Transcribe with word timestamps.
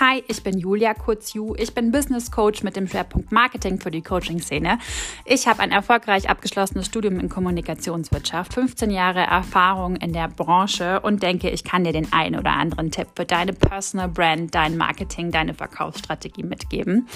Hi, 0.00 0.22
ich 0.28 0.44
bin 0.44 0.56
Julia 0.56 0.94
Kurzju. 0.94 1.56
Ich 1.58 1.74
bin 1.74 1.90
Business 1.90 2.30
Coach 2.30 2.62
mit 2.62 2.76
dem 2.76 2.86
Schwerpunkt 2.86 3.32
Marketing 3.32 3.80
für 3.80 3.90
die 3.90 4.00
Coaching-Szene. 4.00 4.78
Ich 5.24 5.48
habe 5.48 5.58
ein 5.58 5.72
erfolgreich 5.72 6.30
abgeschlossenes 6.30 6.86
Studium 6.86 7.18
in 7.18 7.28
Kommunikationswirtschaft, 7.28 8.54
15 8.54 8.92
Jahre 8.92 9.22
Erfahrung 9.22 9.96
in 9.96 10.12
der 10.12 10.28
Branche 10.28 11.00
und 11.00 11.24
denke, 11.24 11.50
ich 11.50 11.64
kann 11.64 11.82
dir 11.82 11.92
den 11.92 12.12
einen 12.12 12.38
oder 12.38 12.52
anderen 12.52 12.92
Tipp 12.92 13.08
für 13.16 13.24
deine 13.24 13.52
Personal 13.52 14.06
Brand, 14.06 14.54
dein 14.54 14.76
Marketing, 14.76 15.32
deine 15.32 15.52
Verkaufsstrategie 15.52 16.44
mitgeben. 16.44 17.08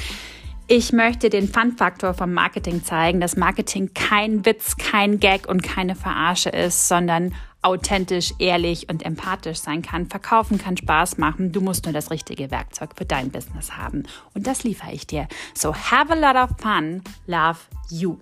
Ich 0.66 0.92
möchte 0.92 1.30
den 1.30 1.46
Fun-Faktor 1.46 2.14
vom 2.14 2.32
Marketing 2.32 2.82
zeigen, 2.82 3.20
dass 3.20 3.36
Marketing 3.36 3.94
kein 3.94 4.44
Witz, 4.44 4.76
kein 4.76 5.20
Gag 5.20 5.48
und 5.48 5.62
keine 5.62 5.94
Verarsche 5.94 6.48
ist, 6.48 6.88
sondern 6.88 7.32
authentisch, 7.62 8.34
ehrlich 8.38 8.88
und 8.88 9.04
empathisch 9.04 9.58
sein 9.58 9.82
kann. 9.82 10.06
Verkaufen 10.06 10.58
kann 10.58 10.76
Spaß 10.76 11.18
machen. 11.18 11.52
Du 11.52 11.60
musst 11.60 11.84
nur 11.84 11.94
das 11.94 12.10
richtige 12.10 12.50
Werkzeug 12.50 12.90
für 12.96 13.04
dein 13.04 13.30
Business 13.30 13.76
haben. 13.76 14.02
Und 14.34 14.46
das 14.46 14.64
liefere 14.64 14.92
ich 14.92 15.06
dir. 15.06 15.28
So 15.54 15.74
have 15.74 16.12
a 16.12 16.16
lot 16.16 16.36
of 16.36 16.56
fun. 16.58 17.02
Love 17.26 17.58
you. 17.90 18.18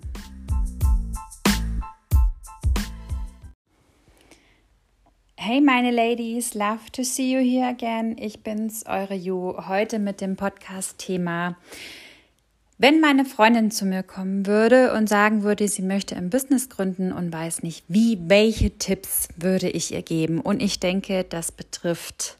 Hey 5.43 5.59
meine 5.59 5.89
Ladies, 5.89 6.53
love 6.53 6.91
to 6.91 7.03
see 7.03 7.33
you 7.33 7.39
here 7.39 7.67
again. 7.67 8.15
Ich 8.19 8.43
bin's, 8.43 8.85
eure 8.85 9.15
Ju, 9.15 9.55
heute 9.67 9.97
mit 9.97 10.21
dem 10.21 10.35
Podcast-Thema 10.35 11.55
wenn 12.81 12.99
meine 12.99 13.25
Freundin 13.25 13.69
zu 13.69 13.85
mir 13.85 14.01
kommen 14.01 14.47
würde 14.47 14.93
und 14.93 15.07
sagen 15.07 15.43
würde, 15.43 15.67
sie 15.67 15.83
möchte 15.83 16.15
ein 16.15 16.31
Business 16.31 16.67
gründen 16.67 17.11
und 17.11 17.31
weiß 17.31 17.61
nicht 17.61 17.85
wie, 17.87 18.17
welche 18.25 18.71
Tipps 18.71 19.27
würde 19.35 19.69
ich 19.69 19.93
ihr 19.93 20.01
geben? 20.01 20.41
Und 20.41 20.63
ich 20.63 20.79
denke, 20.79 21.23
das 21.23 21.51
betrifft, 21.51 22.39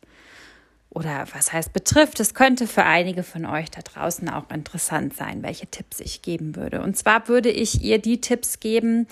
oder 0.90 1.28
was 1.36 1.54
heißt 1.54 1.74
betrifft, 1.74 2.20
es 2.20 2.34
könnte 2.34 2.66
für 2.66 2.84
einige 2.84 3.22
von 3.22 3.46
euch 3.46 3.70
da 3.70 3.82
draußen 3.82 4.30
auch 4.30 4.50
interessant 4.50 5.16
sein, 5.16 5.44
welche 5.44 5.68
Tipps 5.68 6.00
ich 6.00 6.24
geben 6.24 6.56
würde. 6.56 6.82
Und 6.82 6.98
zwar 6.98 7.28
würde 7.28 7.52
ich 7.52 7.84
ihr 7.84 8.00
die 8.00 8.20
Tipps 8.20 8.60
geben, 8.60 9.06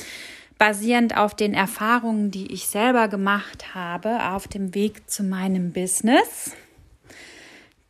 basierend 0.58 1.16
auf 1.16 1.36
den 1.36 1.53
Erfahrungen, 1.53 2.31
die 2.31 2.52
ich 2.52 2.66
selber 2.66 3.08
gemacht 3.08 3.75
habe 3.75 4.31
auf 4.31 4.48
dem 4.48 4.73
Weg 4.73 5.08
zu 5.08 5.22
meinem 5.22 5.73
Business. 5.73 6.53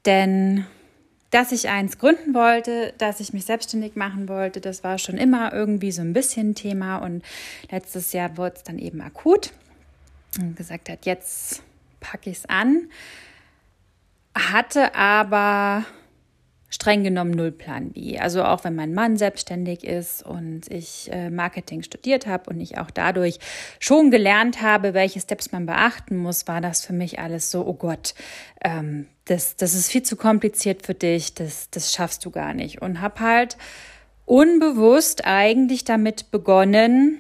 Denn 0.06 0.66
dass 1.31 1.52
ich 1.52 1.69
eins 1.69 1.97
gründen 1.97 2.33
wollte, 2.33 2.94
dass 2.97 3.19
ich 3.19 3.33
mich 3.33 3.45
selbstständig 3.45 3.95
machen 3.95 4.27
wollte, 4.27 4.61
das 4.61 4.83
war 4.83 4.97
schon 4.97 5.17
immer 5.17 5.53
irgendwie 5.53 5.91
so 5.91 6.02
ein 6.02 6.13
bisschen 6.13 6.55
Thema 6.55 6.97
und 6.97 7.23
letztes 7.69 8.13
Jahr 8.13 8.38
wurde 8.38 8.55
es 8.58 8.63
dann 8.63 8.80
eben 8.80 9.02
akut 9.02 9.52
und 10.39 10.55
gesagt 10.55 10.89
hat, 10.89 11.05
jetzt 11.05 11.61
packe 12.00 12.30
ich 12.30 12.38
es 12.38 12.45
an, 12.47 12.89
hatte 14.35 14.95
aber 14.95 15.85
streng 16.70 17.03
genommen 17.03 17.31
null 17.31 17.52
Plan 17.52 17.92
B. 17.92 18.17
Also 18.20 18.44
auch 18.44 18.64
wenn 18.64 18.75
mein 18.75 18.94
Mann 18.94 19.17
selbstständig 19.17 19.84
ist 19.84 20.23
und 20.25 20.70
ich 20.70 21.09
äh, 21.12 21.30
Marketing 21.30 21.81
studiert 21.81 22.28
habe 22.28 22.50
und 22.50 22.59
ich 22.59 22.78
auch 22.78 22.92
dadurch 22.92 23.39
schon 23.80 24.12
gelernt 24.12 24.62
habe, 24.62 24.94
welche 24.94 25.20
Steps 25.20 25.52
man 25.52 25.66
beachten 25.66 26.17
muss, 26.17 26.47
war 26.47 26.62
das 26.62 26.86
für 26.86 26.94
mich 26.94 27.20
alles 27.20 27.52
so, 27.52 27.66
oh 27.66 27.73
Gott, 27.73 28.14
ähm, 28.64 29.08
das, 29.25 29.56
das 29.56 29.73
ist 29.73 29.92
viel 29.92 30.03
zu 30.03 30.16
kompliziert 30.16 30.86
für 30.86 30.94
dich, 30.94 31.34
das, 31.34 31.70
das 31.70 31.94
schaffst 31.94 32.25
du 32.25 32.31
gar 32.31 32.53
nicht. 32.53 32.81
Und 32.81 33.02
habe 33.02 33.20
halt 33.20 33.58
unbewusst 34.25 35.25
eigentlich 35.25 35.86
damit 35.86 36.30
begonnen, 36.30 37.20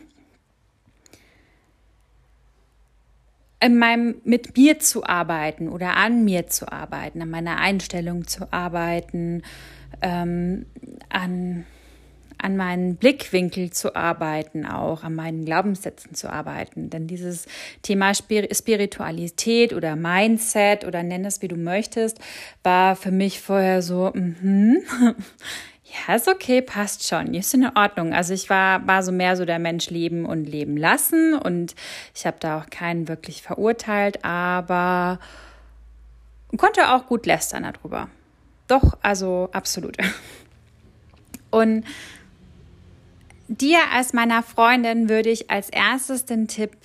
in 3.61 3.77
meinem, 3.77 4.15
mit 4.23 4.55
mir 4.57 4.79
zu 4.79 5.03
arbeiten 5.03 5.67
oder 5.69 5.97
an 5.97 6.23
mir 6.23 6.47
zu 6.47 6.71
arbeiten, 6.71 7.21
an 7.21 7.29
meiner 7.29 7.57
Einstellung 7.59 8.25
zu 8.25 8.51
arbeiten, 8.53 9.43
ähm, 10.01 10.65
an, 11.09 11.65
an 12.37 12.55
meinen 12.55 12.95
Blickwinkel 12.95 13.71
zu 13.71 13.95
arbeiten, 13.95 14.65
auch 14.65 15.03
an 15.03 15.13
meinen 15.13 15.43
Glaubenssätzen 15.43 16.13
zu 16.13 16.31
arbeiten. 16.31 16.89
Denn 16.89 17.07
dieses 17.07 17.47
Thema 17.81 18.13
Spiritualität 18.13 19.73
oder 19.73 19.97
Mindset 19.97 20.85
oder 20.85 21.03
nenn 21.03 21.25
es 21.25 21.41
wie 21.41 21.49
du 21.49 21.57
möchtest, 21.57 22.19
war 22.63 22.95
für 22.95 23.11
mich 23.11 23.41
vorher 23.41 23.81
so, 23.81 24.11
mm 24.13 24.35
-hmm, 24.41 25.15
ja, 25.91 26.15
ist 26.15 26.27
okay, 26.27 26.61
passt 26.61 27.07
schon, 27.07 27.33
ist 27.33 27.53
in 27.53 27.65
Ordnung. 27.65 28.13
Also 28.13 28.33
ich 28.33 28.49
war, 28.49 28.85
war 28.87 29.03
so 29.03 29.11
mehr 29.11 29.35
so 29.35 29.45
der 29.45 29.59
Mensch 29.59 29.89
leben 29.89 30.25
und 30.25 30.45
leben 30.45 30.77
lassen 30.77 31.33
und 31.33 31.75
ich 32.15 32.25
habe 32.25 32.37
da 32.39 32.59
auch 32.59 32.69
keinen 32.69 33.07
wirklich 33.07 33.41
verurteilt, 33.41 34.23
aber 34.23 35.19
konnte 36.57 36.93
auch 36.93 37.07
gut 37.07 37.25
lästern 37.25 37.63
darüber. 37.63 38.09
Doch, 38.67 38.97
also 39.01 39.49
absolut. 39.51 39.97
Und 41.51 41.83
dir 43.47 43.79
als 43.91 44.13
meiner 44.13 44.43
Freundin 44.43 45.09
würde 45.09 45.29
ich 45.29 45.49
als 45.49 45.69
erstes 45.69 46.25
den 46.25 46.47
Tipp 46.47 46.77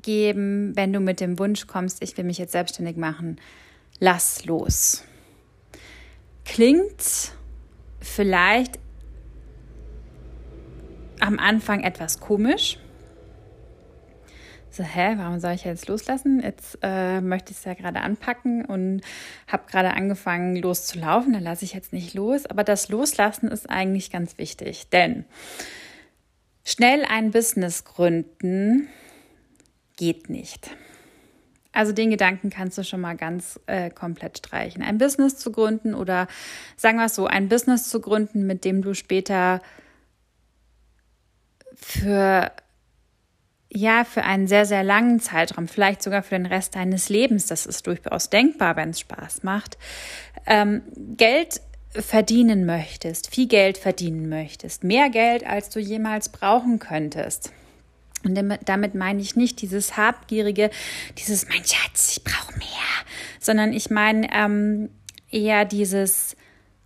geben, 0.00 0.76
wenn 0.76 0.92
du 0.92 1.00
mit 1.00 1.20
dem 1.20 1.40
Wunsch 1.40 1.66
kommst, 1.66 2.02
ich 2.02 2.16
will 2.16 2.24
mich 2.24 2.38
jetzt 2.38 2.52
selbstständig 2.52 2.96
machen, 2.96 3.40
lass 3.98 4.44
los. 4.44 5.02
Klingt 6.44 7.32
vielleicht 8.06 8.78
am 11.20 11.38
Anfang 11.38 11.82
etwas 11.82 12.20
komisch. 12.20 12.78
So, 14.70 14.82
hä, 14.82 15.14
warum 15.16 15.40
soll 15.40 15.52
ich 15.52 15.64
jetzt 15.64 15.88
loslassen? 15.88 16.42
Jetzt 16.42 16.78
äh, 16.82 17.22
möchte 17.22 17.52
ich 17.52 17.58
es 17.58 17.64
ja 17.64 17.72
gerade 17.72 18.00
anpacken 18.00 18.62
und 18.64 19.00
habe 19.48 19.64
gerade 19.70 19.94
angefangen 19.94 20.54
loszulaufen, 20.54 21.32
dann 21.32 21.42
lasse 21.42 21.64
ich 21.64 21.72
jetzt 21.72 21.94
nicht 21.94 22.12
los. 22.12 22.44
Aber 22.44 22.62
das 22.62 22.90
Loslassen 22.90 23.48
ist 23.48 23.70
eigentlich 23.70 24.10
ganz 24.10 24.36
wichtig, 24.36 24.90
denn 24.90 25.24
schnell 26.62 27.06
ein 27.08 27.30
Business 27.30 27.84
gründen 27.84 28.88
geht 29.96 30.28
nicht. 30.28 30.70
Also 31.76 31.92
den 31.92 32.08
Gedanken 32.08 32.48
kannst 32.48 32.78
du 32.78 32.84
schon 32.84 33.02
mal 33.02 33.16
ganz 33.16 33.60
äh, 33.66 33.90
komplett 33.90 34.38
streichen. 34.38 34.82
Ein 34.82 34.96
Business 34.96 35.36
zu 35.36 35.52
gründen 35.52 35.94
oder 35.94 36.26
sagen 36.78 36.96
wir 36.96 37.04
es 37.04 37.14
so, 37.14 37.26
ein 37.26 37.50
Business 37.50 37.90
zu 37.90 38.00
gründen, 38.00 38.46
mit 38.46 38.64
dem 38.64 38.80
du 38.80 38.94
später 38.94 39.60
für 41.74 42.50
ja, 43.68 44.04
für 44.04 44.22
einen 44.22 44.46
sehr, 44.46 44.64
sehr 44.64 44.82
langen 44.84 45.20
Zeitraum, 45.20 45.68
vielleicht 45.68 46.02
sogar 46.02 46.22
für 46.22 46.36
den 46.36 46.46
Rest 46.46 46.76
deines 46.76 47.10
Lebens, 47.10 47.44
das 47.44 47.66
ist 47.66 47.86
durchaus 47.86 48.30
denkbar, 48.30 48.76
wenn 48.76 48.90
es 48.90 49.00
Spaß 49.00 49.42
macht, 49.42 49.76
ähm, 50.46 50.80
Geld 50.96 51.60
verdienen 51.90 52.64
möchtest, 52.64 53.34
viel 53.34 53.48
Geld 53.48 53.76
verdienen 53.76 54.30
möchtest, 54.30 54.82
mehr 54.82 55.10
Geld, 55.10 55.44
als 55.44 55.68
du 55.68 55.80
jemals 55.80 56.30
brauchen 56.30 56.78
könntest. 56.78 57.52
Und 58.26 58.58
damit 58.64 58.94
meine 58.94 59.22
ich 59.22 59.36
nicht 59.36 59.62
dieses 59.62 59.96
habgierige, 59.96 60.70
dieses 61.16 61.48
mein 61.48 61.64
Schatz, 61.64 62.16
ich 62.16 62.24
brauche 62.24 62.58
mehr, 62.58 62.66
sondern 63.38 63.72
ich 63.72 63.88
meine 63.88 64.28
ähm, 64.32 64.90
eher 65.30 65.64
dieses, 65.64 66.36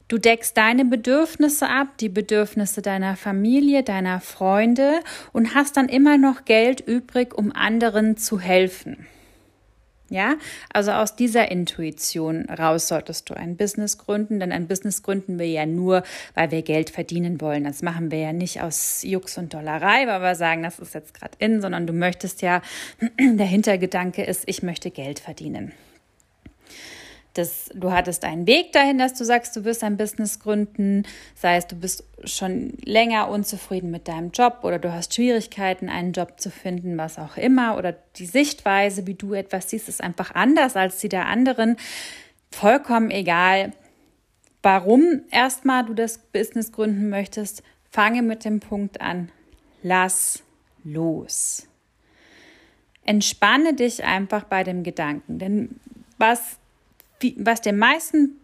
du 0.09 0.19
deckst 0.19 0.57
deine 0.57 0.85
Bedürfnisse 0.85 1.69
ab, 1.69 1.97
die 1.99 2.11
Bedürfnisse 2.11 2.83
deiner 2.83 3.17
Familie, 3.17 3.83
deiner 3.83 4.21
Freunde 4.21 5.01
und 5.33 5.55
hast 5.55 5.77
dann 5.77 5.89
immer 5.89 6.19
noch 6.19 6.45
Geld 6.45 6.81
übrig, 6.81 7.35
um 7.35 7.53
anderen 7.53 8.17
zu 8.17 8.39
helfen. 8.39 9.07
Ja, 10.11 10.35
also 10.73 10.91
aus 10.91 11.15
dieser 11.15 11.53
Intuition 11.53 12.47
raus 12.51 12.89
solltest 12.89 13.31
du 13.31 13.35
ein 13.35 13.57
Business 13.57 13.97
gründen, 13.97 14.41
denn 14.41 14.51
ein 14.51 14.67
Business 14.67 15.05
gründen 15.05 15.39
wir 15.39 15.47
ja 15.47 15.67
nur, 15.67 16.03
weil 16.35 16.51
wir 16.51 16.63
Geld 16.63 16.91
verdienen 16.91 17.41
wollen. 17.41 17.63
Das 17.63 17.81
machen 17.81 18.11
wir 18.11 18.19
ja 18.19 18.33
nicht 18.33 18.61
aus 18.61 19.05
Jux 19.05 19.39
und 19.39 19.55
Dollerei, 19.55 20.09
weil 20.09 20.21
wir 20.21 20.35
sagen, 20.35 20.65
das 20.65 20.81
ist 20.81 20.95
jetzt 20.95 21.15
gerade 21.15 21.35
in, 21.39 21.61
sondern 21.61 21.87
du 21.87 21.93
möchtest 21.93 22.43
ja, 22.43 22.61
der 23.21 23.47
Hintergedanke 23.47 24.25
ist, 24.25 24.43
ich 24.47 24.65
möchte 24.65 24.91
Geld 24.91 25.21
verdienen 25.21 25.73
das, 27.35 27.71
du 27.75 27.93
hattest 27.93 28.25
einen 28.25 28.47
Weg 28.47 28.73
dahin, 28.73 28.99
dass 28.99 29.15
du 29.15 29.25
sagst, 29.25 29.55
du 29.55 29.65
wirst 29.65 29.85
ein 29.85 29.97
Business 29.97 30.41
gründen, 30.41 31.05
sei 31.35 31.57
es 31.57 31.67
du 31.67 31.77
bist 31.77 32.05
schon 32.25 32.75
länger 32.85 33.29
unzufrieden 33.29 33.91
mit 33.91 34.09
deinem 34.09 34.31
Job 34.31 34.59
oder 34.63 34.79
du 34.79 34.93
hast 34.93 35.15
Schwierigkeiten, 35.15 35.89
einen 35.89 36.13
Job 36.13 36.41
zu 36.41 36.51
finden, 36.51 36.99
was 36.99 37.19
auch 37.19 37.37
immer, 37.37 37.77
oder 37.77 37.93
die 38.17 38.27
Sichtweise, 38.27 39.07
wie 39.07 39.15
du 39.15 39.35
etwas 39.35 39.71
siehst, 39.71 39.89
ist 39.89 40.03
einfach 40.03 40.35
anders 40.35 40.77
als 40.77 40.99
die 40.99 41.09
der 41.09 41.27
anderen. 41.27 41.77
Vollkommen 42.51 43.11
egal, 43.11 43.73
warum 44.63 45.23
erstmal 45.31 45.85
du 45.85 45.95
das 45.95 46.19
Business 46.19 46.73
gründen 46.73 47.09
möchtest, 47.09 47.63
fange 47.91 48.23
mit 48.23 48.45
dem 48.45 48.61
Punkt 48.61 49.01
an, 49.01 49.31
lass 49.83 50.43
los. 50.83 51.67
Entspanne 53.05 53.75
dich 53.75 54.05
einfach 54.05 54.45
bei 54.45 54.65
dem 54.65 54.83
Gedanken, 54.83 55.39
denn 55.39 55.81
was 56.19 56.60
wie, 57.21 57.37
was 57.39 57.61
den 57.61 57.79
meisten, 57.79 58.41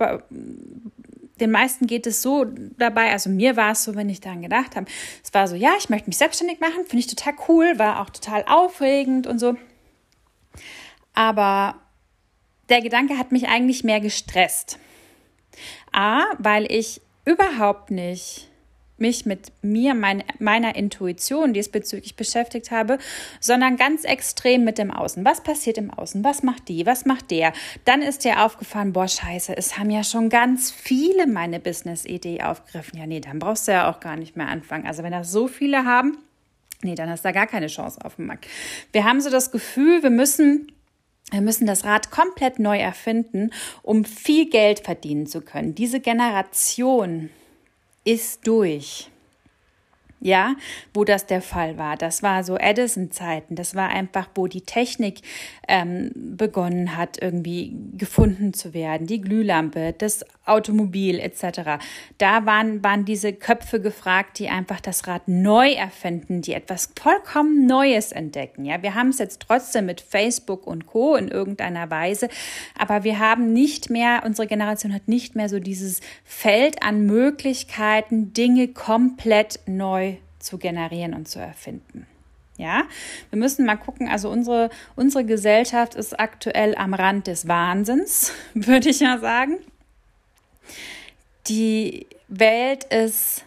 den 1.41 1.51
meisten 1.51 1.87
geht 1.87 2.07
es 2.07 2.23
so 2.23 2.45
dabei, 2.45 3.11
also 3.11 3.29
mir 3.31 3.57
war 3.57 3.73
es 3.73 3.85
so, 3.85 3.95
wenn 3.95 4.09
ich 4.09 4.21
daran 4.21 4.43
gedacht 4.43 4.77
habe, 4.77 4.87
es 5.23 5.35
war 5.35 5.49
so, 5.49 5.55
ja, 5.57 5.73
ich 5.79 5.89
möchte 5.89 6.09
mich 6.09 6.17
selbstständig 6.17 6.61
machen, 6.61 6.87
finde 6.87 6.99
ich 6.99 7.07
total 7.07 7.35
cool, 7.49 7.79
war 7.79 8.01
auch 8.01 8.11
total 8.11 8.45
aufregend 8.47 9.27
und 9.27 9.39
so. 9.39 9.57
Aber 11.15 11.81
der 12.69 12.83
Gedanke 12.83 13.19
hat 13.19 13.33
mich 13.33 13.49
eigentlich 13.49 13.85
mehr 13.85 14.01
gestresst. 14.01 14.79
A, 15.93 16.25
weil 16.39 16.71
ich 16.71 17.01
überhaupt 17.25 17.91
nicht 17.91 18.49
mich 18.99 19.27
mit 19.27 19.53
mir, 19.63 19.95
mein, 19.95 20.25
meiner 20.39 20.75
Intuition 20.77 21.53
diesbezüglich 21.53 22.17
beschäftigt 22.17 22.71
habe, 22.71 22.99
sondern 23.41 23.77
ganz 23.77 24.05
extrem 24.05 24.65
mit 24.65 24.79
dem 24.79 24.91
Außen. 24.91 25.25
Was 25.25 25.43
passiert 25.43 25.79
im 25.79 25.91
Außen? 25.91 26.25
Was 26.25 26.43
macht 26.43 26.69
die? 26.69 26.87
Was 26.87 27.05
macht 27.05 27.31
der? 27.31 27.53
Dann 27.85 28.03
ist 28.03 28.25
dir 28.25 28.45
aufgefallen, 28.45 28.93
boah, 28.93 29.09
scheiße, 29.09 29.57
es 29.57 29.79
haben 29.79 29.91
ja 29.91 30.05
schon 30.05 30.29
ganz 30.29 30.71
viele 30.71 31.27
meine 31.27 31.61
Business-Idee 31.61 32.43
aufgegriffen. 32.43 32.99
Ja, 32.99 33.07
nee, 33.07 33.21
dann 33.21 33.39
brauchst 33.39 33.69
du 33.69 33.73
ja 33.73 33.91
auch 33.91 34.01
gar 34.01 34.17
nicht 34.17 34.37
mehr 34.37 34.49
anfangen. 34.49 34.87
Also 34.87 35.03
wenn 35.03 35.13
das 35.13 35.31
so 35.31 35.49
viele 35.49 35.85
haben, 35.85 36.19
nee, 36.83 36.95
dann 36.95 37.11
hast 37.11 37.25
du 37.25 37.29
da 37.29 37.33
gar 37.33 37.47
keine 37.47 37.67
Chance 37.67 38.01
auf 38.05 38.17
dem 38.17 38.27
Markt. 38.27 38.47
Wir 38.93 39.05
haben 39.05 39.21
so 39.21 39.31
das 39.31 39.51
Gefühl, 39.51 40.03
wir 40.03 40.11
müssen 40.11 40.73
wir 41.33 41.41
müssen 41.41 41.67
das 41.67 41.85
Rad 41.85 42.13
komplett 42.13 42.61
neu 42.61 42.79
erfinden, 42.79 43.51
um 43.83 44.05
viel 44.05 44.49
Geld 44.49 44.79
verdienen 44.81 45.27
zu 45.27 45.41
können. 45.41 45.75
Diese 45.75 45.99
Generation, 45.99 47.31
ist 48.07 48.47
durch 48.47 49.11
ja, 50.21 50.55
wo 50.95 51.05
das 51.05 51.27
der 51.27 51.43
Fall 51.43 51.79
war. 51.79 51.97
Das 51.97 52.23
war 52.23 52.43
so 52.43 52.57
Edison-Zeiten. 52.57 53.55
Das 53.55 53.75
war 53.75 53.91
einfach, 53.91 54.29
wo 54.35 54.47
die 54.47 54.63
Technik 54.63 55.21
ähm, 55.69 56.11
begonnen 56.15 56.97
hat, 56.97 57.21
irgendwie 57.21 57.77
gefunden 57.97 58.55
zu 58.55 58.73
werden. 58.73 59.07
Die 59.07 59.21
Glühlampe, 59.21 59.95
das 59.97 60.25
Automobil 60.47 61.19
etc. 61.19 61.83
Da 62.19 62.47
waren, 62.47 62.83
waren 62.83 63.05
diese 63.05 63.33
Köpfe 63.33 63.81
gefragt, 63.81 64.39
die 64.39 64.49
einfach 64.49 64.81
das 64.81 65.07
Rad 65.07 65.29
neu 65.29 65.73
erfinden, 65.73 66.41
die 66.41 66.55
etwas 66.55 66.91
vollkommen 66.99 67.67
Neues 67.67 68.13
entdecken. 68.13 68.65
Ja, 68.65 68.83
wir 68.83 68.95
haben 68.95 69.11
es 69.11 69.19
jetzt 69.19 69.43
trotzdem 69.47 69.87
mit 69.87 70.01
Facebook 70.01 70.67
und 70.67 70.87
Co. 70.87 71.17
in 71.17 71.29
irgendeiner 71.29 71.91
Weise, 71.91 72.29
aber 72.79 73.05
wir 73.05 73.19
haben 73.19 73.53
nicht 73.53 73.91
mehr, 73.91 74.23
unsere 74.25 74.47
Generation 74.47 74.95
hat 74.95 75.09
nicht 75.09 75.35
mehr 75.37 75.49
so 75.49 75.59
dieses 75.59 76.01
Feld 76.25 76.83
an 76.83 77.07
Möglichkeiten, 77.07 78.33
Dinge 78.33 78.69
komplett 78.69 79.61
neu 79.67 80.16
zu 80.39 80.59
generieren 80.59 81.15
und 81.15 81.29
zu 81.29 81.39
erfinden. 81.39 82.07
Ja, 82.59 82.85
wir 83.31 83.39
müssen 83.39 83.67
mal 83.67 83.77
gucken. 83.77 84.09
Also 84.09 84.31
unsere, 84.31 84.71
unsere 84.95 85.25
Gesellschaft 85.25 85.95
ist 85.95 86.19
aktuell 86.19 86.75
am 86.75 86.95
Rand 86.95 87.27
des 87.27 87.49
Wahnsinns, 87.49 88.33
würde 88.55 88.89
ich 88.89 89.01
ja 89.01 89.19
sagen. 89.19 89.59
Die 91.49 92.07
Welt 92.29 92.85
ist 92.85 93.45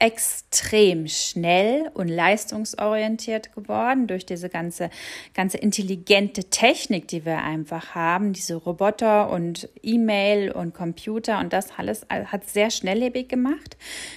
extrem 0.00 1.06
schnell 1.06 1.90
und 1.94 2.08
leistungsorientiert 2.08 3.54
geworden 3.54 4.06
durch 4.06 4.24
diese 4.24 4.48
ganze, 4.48 4.90
ganze 5.34 5.58
intelligente 5.58 6.44
Technik, 6.44 7.06
die 7.06 7.24
wir 7.26 7.38
einfach 7.38 7.94
haben, 7.94 8.32
diese 8.32 8.56
Roboter 8.56 9.30
und 9.30 9.68
E-Mail 9.82 10.52
und 10.52 10.74
Computer 10.74 11.38
und 11.38 11.52
das 11.52 11.78
alles 11.78 12.06
hat 12.08 12.48
sehr 12.48 12.70
schnelllebig 12.70 13.28
gemacht. 13.28 13.76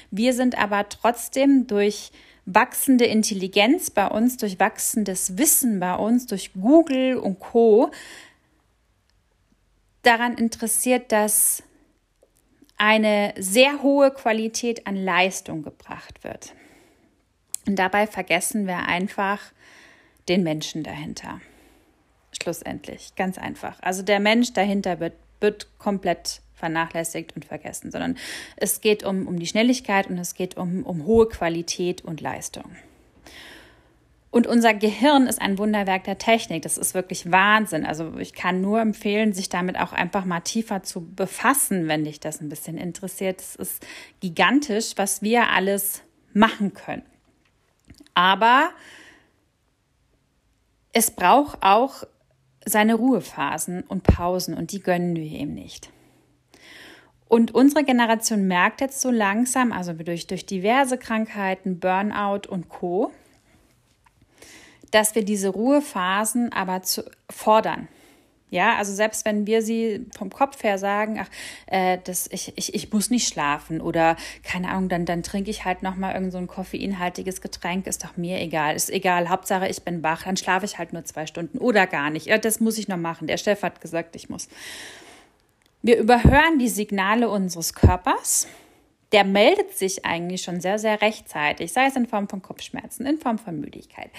Wir 0.10 0.34
sind 0.34 0.58
aber 0.58 0.88
trotzdem 0.88 1.68
durch 1.68 2.12
wachsende 2.46 3.06
Intelligenz 3.06 3.90
bei 3.90 4.08
uns, 4.08 4.38
durch 4.38 4.60
wachsendes 4.60 5.38
Wissen 5.38 5.80
bei 5.80 5.96
uns, 5.96 6.28
durch 6.28 6.54
Google 6.54 7.18
und 7.18 7.40
Co. 7.40 7.92
daran 10.02 10.36
interessiert, 10.36 11.12
dass 11.12 11.64
eine 12.84 13.34
sehr 13.38 13.82
hohe 13.82 14.12
Qualität 14.12 14.88
an 14.88 14.98
Leistung 14.98 15.64
gebracht 15.64 16.26
wird. 16.26 16.54
Und 17.66 17.78
dabei 17.78 18.08
vergessen 18.08 18.68
wir 18.68 18.80
einfach 18.80 19.40
den 20.28 20.44
Menschen 20.44 20.84
dahinter. 20.84 21.40
Schlussendlich, 22.42 23.16
ganz 23.16 23.38
einfach. 23.38 23.78
Also 23.82 24.04
der 24.04 24.20
Mensch 24.20 24.52
dahinter 24.52 25.00
wird, 25.00 25.14
wird 25.40 25.68
komplett 25.80 26.42
vernachlässigt 26.56 27.34
und 27.38 27.46
vergessen, 27.46 27.90
sondern 27.90 28.18
es 28.58 28.82
geht 28.82 29.06
um, 29.06 29.28
um 29.28 29.40
die 29.40 29.48
Schnelligkeit 29.48 30.10
und 30.10 30.18
es 30.18 30.36
geht 30.36 30.58
um, 30.58 30.84
um 30.84 31.06
hohe 31.06 31.30
Qualität 31.30 32.04
und 32.04 32.20
Leistung. 32.20 32.76
Und 34.34 34.48
unser 34.48 34.74
Gehirn 34.74 35.28
ist 35.28 35.40
ein 35.40 35.60
Wunderwerk 35.60 36.06
der 36.06 36.18
Technik. 36.18 36.64
Das 36.64 36.80
ist 36.80 36.96
wirklich 36.96 37.32
Wahnsinn. 37.32 37.86
Also 37.86 38.18
ich 38.18 38.34
kann 38.34 38.62
nur 38.62 38.82
empfehlen, 38.82 39.32
sich 39.32 39.48
damit 39.48 39.78
auch 39.78 39.94
einfach 39.94 40.26
mal 40.26 40.40
tiefer 40.40 40.82
zu 40.82 41.06
befassen, 41.06 41.88
wenn 41.88 42.04
dich 42.04 42.20
das 42.20 42.42
ein 42.42 42.50
bisschen 42.50 42.80
interessiert. 42.80 43.40
Es 43.40 43.56
ist 43.56 43.86
gigantisch, 44.22 44.94
was 44.96 45.22
wir 45.22 45.50
alles 45.50 46.02
machen 46.34 46.74
können. 46.74 47.04
Aber 48.16 48.72
es 50.94 51.12
braucht 51.12 51.60
auch 51.62 52.04
seine 52.66 52.96
Ruhephasen 52.96 53.84
und 53.84 54.02
Pausen 54.02 54.58
und 54.58 54.72
die 54.72 54.82
gönnen 54.82 55.16
wir 55.16 55.26
ihm 55.26 55.54
nicht. 55.54 55.92
Und 57.28 57.54
unsere 57.54 57.84
Generation 57.84 58.48
merkt 58.48 58.82
jetzt 58.82 59.00
so 59.00 59.12
langsam, 59.12 59.72
also 59.72 59.94
durch, 59.94 60.26
durch 60.26 60.48
diverse 60.48 60.98
Krankheiten, 60.98 61.80
Burnout 61.80 62.50
und 62.50 62.70
Co., 62.70 63.12
dass 64.94 65.16
wir 65.16 65.26
diese 65.26 65.50
Ruhephasen 65.50 66.52
aber 66.54 66.84
zu 66.84 67.04
fordern. 67.30 67.88
Ja, 68.54 68.76
also 68.76 68.94
selbst 68.94 69.26
wenn 69.26 69.48
wir 69.48 69.64
sie 69.64 70.06
vom 70.16 70.30
Kopf 70.30 70.64
her 70.64 70.78
sagen, 70.78 71.20
ach, 71.20 71.28
äh, 71.66 71.98
das, 72.04 72.30
ich, 72.32 72.54
ich, 72.56 72.76
ich 72.76 72.94
muss 72.94 73.10
nicht 73.10 73.28
schlafen 73.28 73.82
oder 73.82 74.16
keine 74.44 74.70
Ahnung, 74.70 74.90
dann, 74.90 75.06
dann 75.06 75.24
trinke 75.24 75.50
ich 75.50 75.66
halt 75.66 75.82
nochmal 75.82 76.14
irgend 76.14 76.32
so 76.32 76.38
ein 76.38 76.46
koffeinhaltiges 76.46 77.42
Getränk, 77.42 77.88
ist 77.88 78.04
doch 78.04 78.16
mir 78.16 78.40
egal. 78.40 78.76
Ist 78.76 78.92
egal, 78.92 79.30
Hauptsache 79.30 79.68
ich 79.68 79.82
bin 79.82 80.04
wach, 80.04 80.26
dann 80.26 80.38
schlafe 80.38 80.66
ich 80.68 80.78
halt 80.78 80.94
nur 80.94 81.04
zwei 81.04 81.26
Stunden 81.26 81.58
oder 81.58 81.88
gar 81.88 82.12
nicht. 82.12 82.28
Ja, 82.28 82.38
das 82.38 82.60
muss 82.60 82.78
ich 82.78 82.88
noch 82.88 82.98
machen. 82.98 83.26
Der 83.26 83.38
Chef 83.38 83.64
hat 83.64 83.82
gesagt, 83.82 84.16
ich 84.16 84.30
muss. 84.30 84.48
Wir 85.82 85.98
überhören 85.98 86.60
die 86.60 86.70
Signale 86.70 87.30
unseres 87.30 87.74
Körpers 87.74 88.48
der 89.14 89.24
meldet 89.24 89.78
sich 89.78 90.06
eigentlich 90.06 90.42
schon 90.42 90.60
sehr, 90.60 90.80
sehr 90.80 91.02
rechtzeitig, 91.02 91.72
sei 91.72 91.86
es 91.86 91.96
in 91.96 92.08
Form 92.08 92.28
von 92.28 92.42
Kopfschmerzen, 92.42 93.06
in 93.06 93.20
Form 93.20 93.38
von 93.38 93.60
Müdigkeit, 93.60 94.10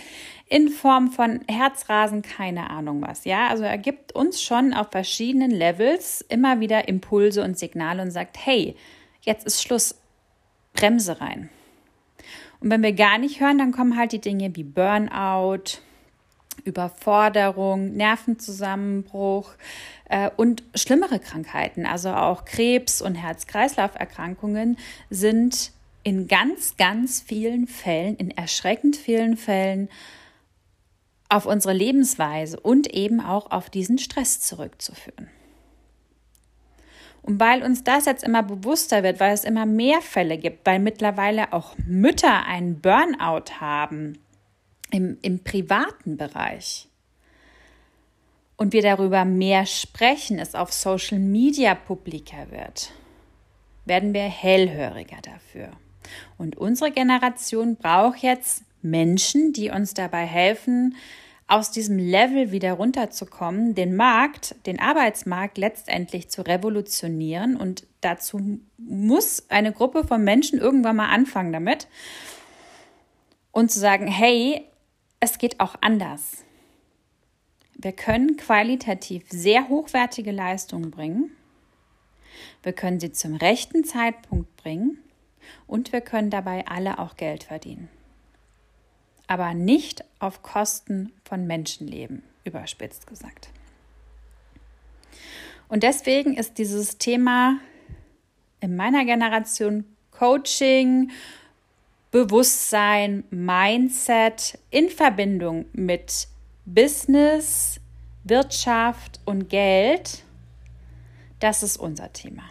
in 0.49 0.69
Form 0.69 1.11
von 1.11 1.41
Herzrasen, 1.49 2.23
keine 2.23 2.71
Ahnung 2.71 3.03
was. 3.03 3.25
Ja, 3.25 3.49
also 3.49 3.65
er 3.65 3.77
gibt 3.77 4.13
uns 4.13 4.41
schon 4.41 4.73
auf 4.73 4.93
verschiedenen 4.93 5.51
Levels 5.51 6.21
immer 6.23 6.61
wieder 6.61 6.87
Impulse 6.89 7.43
und 7.43 7.59
Signale 7.59 8.03
und 8.03 8.13
sagt, 8.13 8.39
hey, 8.47 8.77
jetzt 9.23 9.45
ist 9.45 9.63
Schluss, 9.63 9.97
Bremse 10.75 11.21
rein. 11.21 11.51
Und 12.61 12.71
wenn 12.71 12.83
wir 12.83 12.93
gar 12.93 13.19
nicht 13.19 13.41
hören, 13.41 13.59
dann 13.59 13.73
kommen 13.73 13.99
halt 13.99 14.13
die 14.13 14.21
Dinge 14.21 14.55
wie 14.55 14.65
Burnout, 14.65 15.81
Überforderung, 16.65 17.95
Nervenzusammenbruch 17.95 19.53
äh, 20.09 20.31
und 20.37 20.63
schlimmere 20.75 21.19
Krankheiten, 21.19 21.87
also 21.87 22.11
auch 22.11 22.45
Krebs 22.45 23.03
und 23.03 23.15
Herz-Kreislauf-Erkrankungen 23.15 24.79
sind 25.11 25.73
in 26.03 26.29
ganz, 26.29 26.77
ganz 26.77 27.21
vielen 27.21 27.67
Fällen, 27.67 28.17
in 28.17 28.31
erschreckend 28.31 28.97
vielen 28.97 29.37
Fällen 29.37 29.89
auf 31.29 31.47
unsere 31.47 31.75
Lebensweise 31.75 32.61
und 32.61 32.93
eben 32.95 33.21
auch 33.21 33.51
auf 33.51 33.71
diesen 33.71 33.99
Stress 33.99 34.41
zurückzuführen. 34.41 35.29
Und 37.23 37.41
weil 37.41 37.63
uns 37.63 37.83
das 37.83 38.05
jetzt 38.05 38.23
immer 38.23 38.43
bewusster 38.43 39.03
wird, 39.03 39.19
weil 39.19 39.33
es 39.33 39.45
immer 39.45 39.65
mehr 39.65 40.03
Fälle 40.03 40.37
gibt, 40.37 40.67
weil 40.67 40.79
mittlerweile 40.79 41.55
auch 41.55 41.75
Mütter 41.87 42.45
einen 42.45 42.81
Burnout 42.81 43.61
haben, 43.61 44.19
im, 44.95 45.19
im 45.23 45.43
privaten 45.43 46.17
Bereich 46.17 46.89
und 48.57 48.73
wir 48.73 48.83
darüber 48.83 49.25
mehr 49.25 49.67
sprechen, 49.67 50.39
es 50.39 50.55
auf 50.55 50.73
Social 50.73 51.19
Media 51.19 51.75
publiker 51.75 52.53
wird, 52.53 52.93
werden 53.85 54.15
wir 54.15 54.23
hellhöriger 54.23 55.17
dafür. 55.21 55.71
Und 56.39 56.57
unsere 56.57 56.93
Generation 56.93 57.75
braucht 57.75 58.23
jetzt 58.23 58.63
Menschen, 58.83 59.53
die 59.53 59.71
uns 59.71 59.95
dabei 59.95 60.27
helfen, 60.27 60.95
aus 61.49 61.73
diesem 61.73 61.99
Level 61.99 62.53
wieder 62.53 62.75
runterzukommen, 62.75 63.75
den 63.75 63.97
Markt, 63.97 64.55
den 64.65 64.79
Arbeitsmarkt 64.79 65.59
letztendlich 65.59 66.31
zu 66.31 66.43
revolutionieren. 66.43 67.57
Und 67.57 67.85
dazu 68.01 68.61
muss 68.79 69.51
eine 69.51 69.73
Gruppe 69.73 70.05
von 70.07 70.23
Menschen 70.23 70.61
irgendwann 70.61 70.97
mal 70.97 71.09
anfangen 71.09 71.53
damit 71.53 71.89
und 73.51 73.73
zu 73.73 73.81
sagen, 73.81 74.07
hey, 74.07 74.69
es 75.25 75.39
geht 75.39 75.59
auch 75.59 75.75
anders. 75.81 76.45
Wir 77.73 77.93
können 77.93 78.37
qualitativ 78.37 79.25
sehr 79.31 79.69
hochwertige 79.69 80.31
Leistungen 80.31 80.91
bringen. 80.91 81.31
Wir 82.63 82.75
können 82.75 83.01
sie 83.01 83.11
zum 83.11 83.35
rechten 83.35 83.85
Zeitpunkt 83.85 84.55
bringen 84.57 84.99
und 85.67 85.93
wir 85.93 86.03
können 86.03 86.29
dabei 86.29 86.67
alle 86.67 86.99
auch 86.99 87.17
Geld 87.17 87.45
verdienen. 87.45 87.89
Aber 89.27 89.55
nicht 89.55 90.05
auf 90.19 90.43
Kosten 90.43 91.11
von 91.25 91.47
Menschenleben, 91.47 92.23
überspitzt 92.45 93.07
gesagt. 93.07 93.49
Und 95.69 95.83
deswegen 95.83 96.37
ist 96.37 96.59
dieses 96.59 96.99
Thema 96.99 97.59
in 98.61 98.77
meiner 98.77 99.07
Generation 99.07 99.85
Coaching 100.11 101.11
Bewusstsein, 102.15 103.25
Mindset 103.31 104.57
in 104.71 104.89
Verbindung 104.89 105.65
mit 105.73 106.29
Business, 106.65 107.81
Wirtschaft 108.23 109.19
und 109.25 109.49
Geld, 109.49 110.23
das 111.41 111.65
ist 111.65 111.77
unser 111.77 112.13
Thema. 112.13 112.45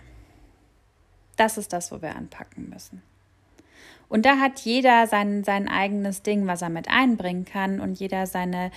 Das 1.37 1.57
ist 1.57 1.71
das, 1.71 1.93
wo 1.93 2.01
wir 2.01 2.13
anpacken 2.13 2.71
müssen. 2.71 3.03
Und 4.09 4.25
da 4.25 4.37
hat 4.39 4.59
jeder 4.59 5.07
sein, 5.07 5.45
sein 5.45 5.69
eigenes 5.69 6.23
Ding, 6.23 6.45
was 6.45 6.61
er 6.61 6.67
mit 6.67 6.89
einbringen 6.89 7.45
kann 7.45 7.79
und 7.79 7.97
jeder 7.97 8.27
seine, 8.27 8.69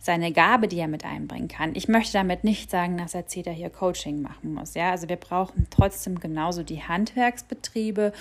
seine 0.00 0.32
Gabe, 0.32 0.68
die 0.68 0.80
er 0.80 0.88
mit 0.88 1.06
einbringen 1.06 1.48
kann. 1.48 1.74
Ich 1.74 1.88
möchte 1.88 2.12
damit 2.12 2.44
nicht 2.44 2.70
sagen, 2.70 2.98
dass 2.98 3.14
jetzt 3.14 3.34
jeder 3.34 3.52
hier 3.52 3.70
Coaching 3.70 4.20
machen 4.20 4.52
muss. 4.52 4.74
Ja, 4.74 4.90
also 4.90 5.08
wir 5.08 5.16
brauchen 5.16 5.66
trotzdem 5.70 6.20
genauso 6.20 6.62
die 6.62 6.82
Handwerksbetriebe 6.82 8.12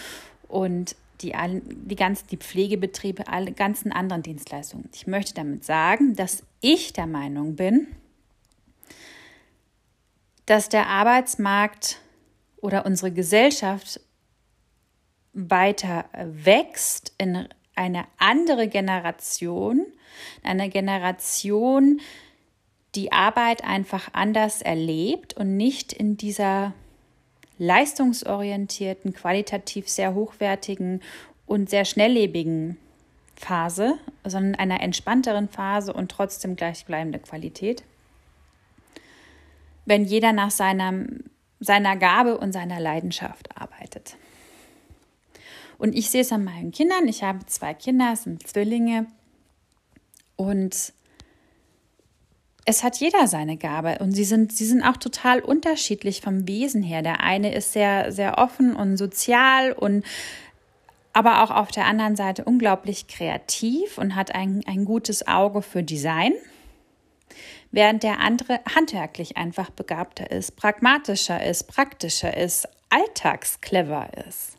und 0.47 0.95
die, 1.21 1.33
die 1.61 1.95
ganzen 1.95 2.27
die 2.27 2.37
Pflegebetriebe, 2.37 3.27
alle 3.27 3.51
ganzen 3.51 3.91
anderen 3.91 4.23
Dienstleistungen. 4.23 4.89
Ich 4.93 5.07
möchte 5.07 5.33
damit 5.33 5.63
sagen, 5.63 6.15
dass 6.15 6.43
ich 6.61 6.93
der 6.93 7.07
Meinung 7.07 7.55
bin, 7.55 7.87
dass 10.45 10.69
der 10.69 10.87
Arbeitsmarkt 10.87 11.99
oder 12.61 12.85
unsere 12.85 13.11
Gesellschaft 13.11 14.01
weiter 15.33 16.05
wächst 16.13 17.13
in 17.17 17.47
eine 17.75 18.05
andere 18.17 18.67
Generation, 18.67 19.85
eine 20.43 20.69
Generation, 20.69 22.01
die 22.95 23.11
Arbeit 23.11 23.63
einfach 23.63 24.09
anders 24.13 24.61
erlebt 24.61 25.33
und 25.35 25.55
nicht 25.55 25.93
in 25.93 26.17
dieser 26.17 26.73
leistungsorientierten, 27.59 29.13
qualitativ 29.13 29.87
sehr 29.87 30.15
hochwertigen 30.15 31.01
und 31.45 31.69
sehr 31.69 31.85
schnelllebigen 31.85 32.77
Phase, 33.35 33.99
sondern 34.25 34.55
einer 34.55 34.81
entspannteren 34.81 35.47
Phase 35.47 35.93
und 35.93 36.09
trotzdem 36.09 36.55
gleichbleibende 36.55 37.19
Qualität. 37.19 37.83
Wenn 39.85 40.05
jeder 40.05 40.33
nach 40.33 40.51
seinem, 40.51 41.25
seiner 41.59 41.95
Gabe 41.95 42.37
und 42.37 42.53
seiner 42.53 42.79
Leidenschaft 42.79 43.49
arbeitet. 43.59 44.17
Und 45.77 45.95
ich 45.95 46.09
sehe 46.09 46.21
es 46.21 46.31
an 46.31 46.43
meinen 46.43 46.71
Kindern. 46.71 47.07
Ich 47.07 47.23
habe 47.23 47.45
zwei 47.45 47.73
Kinder, 47.73 48.11
es 48.13 48.23
sind 48.23 48.45
Zwillinge. 48.45 49.07
Und 50.35 50.93
es 52.65 52.83
hat 52.83 52.97
jeder 52.97 53.27
seine 53.27 53.57
Gabe 53.57 53.97
und 53.99 54.11
sie 54.11 54.23
sind, 54.23 54.51
sie 54.51 54.65
sind 54.65 54.83
auch 54.83 54.97
total 54.97 55.39
unterschiedlich 55.39 56.21
vom 56.21 56.47
Wesen 56.47 56.83
her. 56.83 57.01
Der 57.01 57.21
eine 57.21 57.53
ist 57.53 57.73
sehr, 57.73 58.11
sehr 58.11 58.37
offen 58.37 58.75
und 58.75 58.97
sozial 58.97 59.71
und 59.71 60.05
aber 61.13 61.43
auch 61.43 61.51
auf 61.51 61.71
der 61.71 61.85
anderen 61.85 62.15
Seite 62.15 62.45
unglaublich 62.45 63.07
kreativ 63.07 63.97
und 63.97 64.15
hat 64.15 64.35
ein, 64.35 64.61
ein 64.67 64.85
gutes 64.85 65.27
Auge 65.27 65.61
für 65.61 65.83
Design, 65.83 66.33
während 67.71 68.03
der 68.03 68.19
andere 68.19 68.59
handwerklich 68.75 69.35
einfach 69.35 69.69
begabter 69.71 70.29
ist, 70.31 70.55
pragmatischer 70.55 71.43
ist, 71.43 71.67
praktischer 71.67 72.35
ist, 72.37 72.67
alltagsclever 72.89 74.09
ist. 74.27 74.57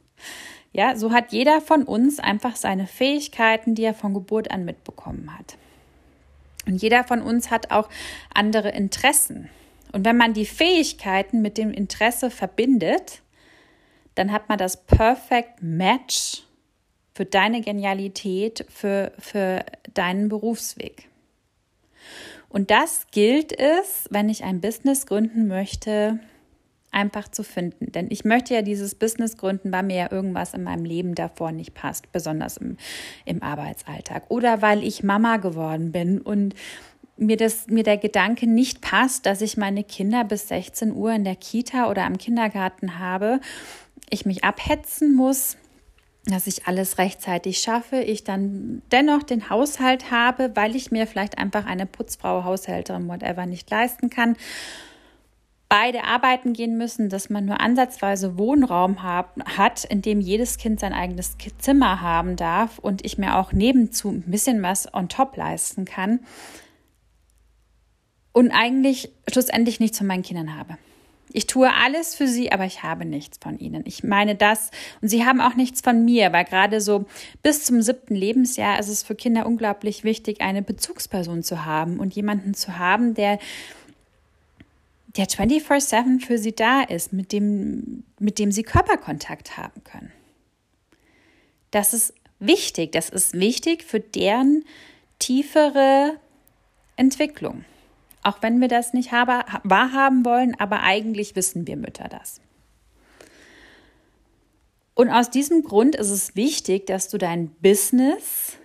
Ja, 0.73 0.97
so 0.97 1.13
hat 1.13 1.33
jeder 1.33 1.61
von 1.61 1.85
uns 1.85 2.21
einfach 2.21 2.57
seine 2.57 2.87
Fähigkeiten, 2.87 3.75
die 3.75 3.85
er 3.85 3.95
von 3.95 4.15
Geburt 4.15 4.51
an 4.51 4.65
mitbekommen 4.65 5.37
hat. 5.37 5.57
Und 6.71 6.81
jeder 6.81 7.03
von 7.03 7.21
uns 7.21 7.51
hat 7.51 7.73
auch 7.73 7.89
andere 8.33 8.71
Interessen. 8.71 9.51
Und 9.93 10.05
wenn 10.05 10.17
man 10.17 10.35
die 10.35 10.47
Fähigkeiten 10.47 11.43
mit 11.43 11.59
dem 11.59 11.73
Interesse 11.73 12.31
verbindet, 12.31 13.23
dann 14.15 14.31
hat 14.31 14.49
man 14.49 14.57
das 14.57 14.85
Perfect 14.85 15.63
Match 15.63 16.45
für 17.13 17.25
deine 17.25 17.61
Genialität, 17.61 18.65
für, 18.69 19.11
für 19.19 19.65
deinen 19.95 20.29
Berufsweg. 20.29 21.09
Und 22.49 22.71
das 22.71 23.09
gilt 23.11 23.53
es, 23.59 24.07
wenn 24.11 24.29
ich 24.29 24.45
ein 24.45 24.61
Business 24.61 25.07
gründen 25.07 25.49
möchte, 25.49 26.21
einfach 26.93 27.29
zu 27.29 27.43
finden. 27.43 27.93
Denn 27.93 28.09
ich 28.11 28.25
möchte 28.25 28.55
ja 28.55 28.63
dieses 28.63 28.95
Business 28.95 29.37
gründen, 29.37 29.73
weil 29.73 29.85
mir 29.85 29.97
ja 29.97 30.13
irgendwas 30.13 30.55
in 30.55 30.63
meinem 30.63 30.85
Leben 30.85 31.15
davor 31.15 31.53
nicht 31.53 31.75
passt, 31.75 32.11
besonders 32.13 32.57
im, 32.57 32.77
im 33.25 33.43
Arbeitsalltag. 33.43 34.25
Oder 34.29 34.63
weil 34.63 34.83
ich 34.83 35.03
Mama 35.03 35.37
geworden 35.37 35.93
bin 35.93 36.21
und 36.21 36.55
mir, 37.17 37.37
das, 37.37 37.67
mir 37.69 37.85
der 37.85 37.99
Gedanke 37.99 38.47
nicht 38.47 38.81
passt, 38.81 39.27
dass 39.27 39.41
ich 39.43 39.57
meine 39.57 39.85
Kinder 39.85 40.25
bis 40.25 40.49
16 40.49 40.93
Uhr 40.93 41.13
in 41.13 41.25
der 41.25 41.37
Kita 41.37 41.91
oder 41.91 42.05
am 42.05 42.19
Kindergarten 42.19 42.99
habe, 42.99 43.41
ich 44.09 44.27
mich 44.27 44.43
abhetzen 44.43 45.15
muss, 45.15 45.57
dass 46.25 46.47
ich 46.47 46.67
alles 46.67 46.99
rechtzeitig 46.99 47.59
schaffe, 47.61 48.01
ich 48.01 48.25
dann 48.25 48.83
dennoch 48.91 49.23
den 49.23 49.49
Haushalt 49.49 50.11
habe, 50.11 50.51
weil 50.55 50.77
ich 50.77 50.91
mir 50.91 51.07
vielleicht 51.07 51.39
einfach 51.39 51.67
eine 51.67 51.87
Putzfrau, 51.87 52.45
Haushälterin, 52.45 53.09
whatever 53.09 53.47
nicht 53.47 53.71
leisten 53.71 54.11
kann 54.11 54.37
beide 55.71 56.03
arbeiten 56.03 56.53
gehen 56.53 56.77
müssen, 56.77 57.09
dass 57.09 57.31
man 57.31 57.47
nur 57.47 57.61
ansatzweise 57.61 58.37
Wohnraum 58.37 59.05
hab, 59.05 59.41
hat, 59.57 59.85
in 59.85 60.03
dem 60.03 60.21
jedes 60.21 60.59
Kind 60.59 60.81
sein 60.81 60.93
eigenes 60.93 61.37
Zimmer 61.59 62.03
haben 62.03 62.35
darf 62.37 62.79
und 62.81 63.07
ich 63.07 63.17
mir 63.17 63.37
auch 63.37 63.53
nebenzu 63.53 64.11
ein 64.11 64.25
bisschen 64.27 64.63
was 64.63 64.93
on 64.93 65.09
top 65.09 65.37
leisten 65.37 65.85
kann 65.85 66.21
und 68.33 68.51
eigentlich 68.51 69.13
schlussendlich 69.31 69.79
nichts 69.79 69.99
von 69.99 70.09
meinen 70.09 70.25
Kindern 70.25 70.59
habe. 70.59 70.77
Ich 71.33 71.47
tue 71.47 71.73
alles 71.73 72.17
für 72.17 72.27
sie, 72.27 72.51
aber 72.51 72.65
ich 72.65 72.83
habe 72.83 73.05
nichts 73.05 73.39
von 73.41 73.57
ihnen. 73.57 73.85
Ich 73.87 74.03
meine 74.03 74.35
das 74.35 74.73
und 75.01 75.07
sie 75.09 75.25
haben 75.25 75.41
auch 75.41 75.55
nichts 75.55 75.81
von 75.81 76.05
mir, 76.05 76.33
weil 76.33 76.45
gerade 76.45 76.81
so 76.81 77.05
bis 77.45 77.65
zum 77.65 77.81
siebten 77.83 78.17
Lebensjahr 78.17 78.81
ist 78.81 78.89
es 78.89 79.05
für 79.05 79.15
Kinder 79.15 79.47
unglaublich 79.47 80.03
wichtig, 80.03 80.41
eine 80.41 80.63
Bezugsperson 80.63 81.45
zu 81.45 81.65
haben 81.65 82.01
und 82.01 82.15
jemanden 82.17 82.55
zu 82.55 82.79
haben, 82.79 83.15
der 83.15 83.39
der 85.17 85.27
24-7 85.27 86.21
für 86.25 86.39
sie 86.39 86.55
da 86.55 86.83
ist, 86.83 87.13
mit 87.13 87.33
dem, 87.33 88.05
mit 88.19 88.39
dem 88.39 88.53
sie 88.53 88.63
Körperkontakt 88.63 89.57
haben 89.57 89.83
können. 89.85 90.13
Das 91.71 91.93
ist 91.93 92.15
wichtig. 92.39 92.93
Das 92.93 93.11
ist 93.11 93.35
wichtig 93.35 93.85
für 93.85 94.01
deren 94.01 94.65
tiefere 95.19 96.19
Entwicklung. 96.97 97.65
Auch 98.23 98.43
wenn 98.43 98.61
wir 98.61 98.69
das 98.69 98.93
nicht 98.93 99.13
wahrhaben 99.13 100.25
wollen, 100.25 100.55
aber 100.59 100.83
eigentlich 100.83 101.37
wissen 101.37 101.67
wir 101.67 101.77
Mütter 101.77 102.09
das. 102.09 102.41
Und 104.95 105.09
aus 105.09 105.31
diesem 105.31 105.63
Grund 105.63 105.97
ist 105.97 106.11
es 106.11 106.37
wichtig, 106.37 106.87
dass 106.87 107.09
du 107.09 107.17
dein 107.17 107.51
Business 107.63 108.59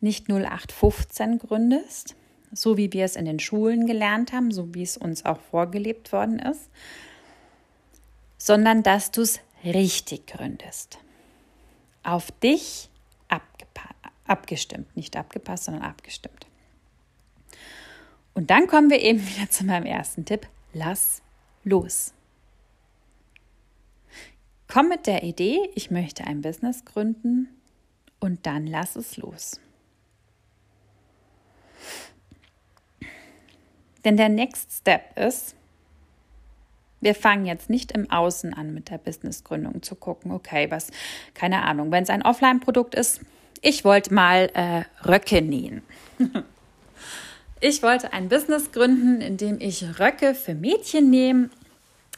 nicht 0.00 0.28
0815 0.28 1.38
gründest, 1.38 2.14
so 2.52 2.76
wie 2.76 2.92
wir 2.92 3.04
es 3.04 3.16
in 3.16 3.24
den 3.24 3.38
Schulen 3.38 3.86
gelernt 3.86 4.32
haben, 4.32 4.50
so 4.50 4.74
wie 4.74 4.82
es 4.82 4.96
uns 4.96 5.24
auch 5.24 5.40
vorgelebt 5.40 6.12
worden 6.12 6.38
ist, 6.38 6.70
sondern 8.38 8.82
dass 8.82 9.10
du 9.10 9.22
es 9.22 9.40
richtig 9.64 10.26
gründest. 10.26 10.98
Auf 12.02 12.32
dich 12.32 12.88
abgestimmt, 14.26 14.96
nicht 14.96 15.16
abgepasst, 15.16 15.64
sondern 15.64 15.82
abgestimmt. 15.82 16.46
Und 18.34 18.50
dann 18.50 18.66
kommen 18.66 18.90
wir 18.90 19.00
eben 19.00 19.20
wieder 19.28 19.50
zu 19.50 19.64
meinem 19.64 19.86
ersten 19.86 20.24
Tipp. 20.24 20.46
Lass 20.72 21.22
los. 21.64 22.12
Komm 24.68 24.88
mit 24.88 25.06
der 25.06 25.22
Idee, 25.22 25.58
ich 25.74 25.90
möchte 25.90 26.24
ein 26.24 26.40
Business 26.40 26.84
gründen 26.86 27.48
und 28.20 28.46
dann 28.46 28.66
lass 28.66 28.96
es 28.96 29.18
los. 29.18 29.60
Denn 34.04 34.16
der 34.16 34.28
Next 34.28 34.72
Step 34.72 35.16
ist, 35.18 35.54
wir 37.00 37.14
fangen 37.14 37.46
jetzt 37.46 37.68
nicht 37.68 37.92
im 37.92 38.10
Außen 38.10 38.54
an 38.54 38.72
mit 38.72 38.90
der 38.90 38.98
Businessgründung 38.98 39.82
zu 39.82 39.94
gucken, 39.94 40.30
okay, 40.30 40.70
was, 40.70 40.88
keine 41.34 41.62
Ahnung, 41.62 41.90
wenn 41.90 42.04
es 42.04 42.10
ein 42.10 42.22
Offline-Produkt 42.22 42.94
ist, 42.94 43.20
ich 43.60 43.84
wollte 43.84 44.14
mal 44.14 44.50
äh, 44.54 44.84
Röcke 45.06 45.42
nähen. 45.42 45.82
ich 47.60 47.82
wollte 47.82 48.12
ein 48.12 48.28
Business 48.28 48.72
gründen, 48.72 49.20
in 49.20 49.36
dem 49.36 49.60
ich 49.60 49.98
Röcke 49.98 50.34
für 50.34 50.54
Mädchen 50.54 51.10
nehme 51.10 51.50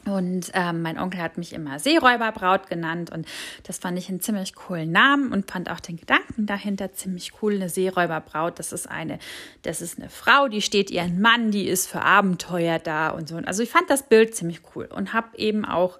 und 0.06 0.50
ähm, 0.54 0.82
mein 0.82 0.98
Onkel 0.98 1.20
hat 1.20 1.38
mich 1.38 1.52
immer 1.52 1.78
Seeräuberbraut 1.78 2.68
genannt 2.68 3.10
und 3.10 3.26
das 3.62 3.78
fand 3.78 3.98
ich 3.98 4.08
einen 4.08 4.20
ziemlich 4.20 4.54
coolen 4.54 4.92
Namen 4.92 5.32
und 5.32 5.50
fand 5.50 5.70
auch 5.70 5.80
den 5.80 5.96
Gedanken 5.96 6.46
dahinter 6.46 6.92
ziemlich 6.92 7.32
cool. 7.42 7.54
Eine 7.54 7.68
Seeräuberbraut, 7.68 8.58
das 8.58 8.72
ist 8.72 8.88
eine, 8.88 9.18
das 9.62 9.80
ist 9.80 9.98
eine 9.98 10.10
Frau, 10.10 10.48
die 10.48 10.62
steht 10.62 10.90
ihren 10.90 11.20
Mann, 11.20 11.50
die 11.50 11.66
ist 11.66 11.86
für 11.86 12.02
Abenteuer 12.02 12.78
da 12.78 13.10
und 13.10 13.28
so. 13.28 13.36
Also 13.36 13.62
ich 13.62 13.70
fand 13.70 13.88
das 13.88 14.04
Bild 14.04 14.34
ziemlich 14.34 14.60
cool 14.74 14.86
und 14.86 15.12
habe 15.12 15.36
eben 15.38 15.64
auch 15.64 15.98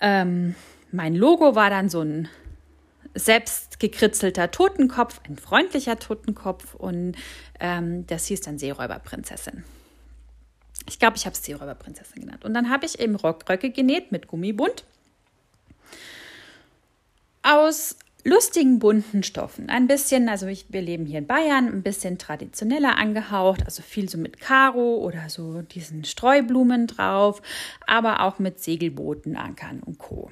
ähm, 0.00 0.54
mein 0.92 1.14
Logo 1.14 1.54
war 1.54 1.70
dann 1.70 1.88
so 1.88 2.00
ein 2.00 2.28
selbst 3.14 3.80
gekritzelter 3.80 4.50
Totenkopf, 4.50 5.20
ein 5.28 5.36
freundlicher 5.36 5.98
Totenkopf 5.98 6.74
und 6.74 7.16
ähm, 7.58 8.06
das 8.06 8.26
hieß 8.26 8.40
dann 8.42 8.58
Seeräuberprinzessin. 8.58 9.64
Ich 10.90 10.98
glaube, 10.98 11.16
ich 11.16 11.24
habe 11.24 11.34
es 11.34 11.44
Seeräuberprinzessin 11.44 12.22
genannt. 12.22 12.44
Und 12.44 12.52
dann 12.52 12.68
habe 12.68 12.84
ich 12.84 12.98
eben 12.98 13.14
Röcke 13.14 13.70
genäht 13.70 14.10
mit 14.10 14.26
Gummibund 14.26 14.84
aus 17.42 17.96
lustigen 18.24 18.80
bunten 18.80 19.22
Stoffen. 19.22 19.70
Ein 19.70 19.86
bisschen, 19.86 20.28
also 20.28 20.46
ich, 20.46 20.66
wir 20.70 20.82
leben 20.82 21.06
hier 21.06 21.18
in 21.18 21.26
Bayern, 21.26 21.68
ein 21.68 21.82
bisschen 21.82 22.18
traditioneller 22.18 22.98
angehaucht, 22.98 23.64
also 23.64 23.82
viel 23.82 24.08
so 24.08 24.18
mit 24.18 24.40
Karo 24.40 24.96
oder 24.96 25.28
so 25.28 25.62
diesen 25.62 26.04
Streublumen 26.04 26.86
drauf, 26.86 27.40
aber 27.86 28.20
auch 28.20 28.38
mit 28.38 28.60
Segelbooten, 28.60 29.36
Ankern 29.36 29.80
und 29.80 29.98
Co. 29.98 30.30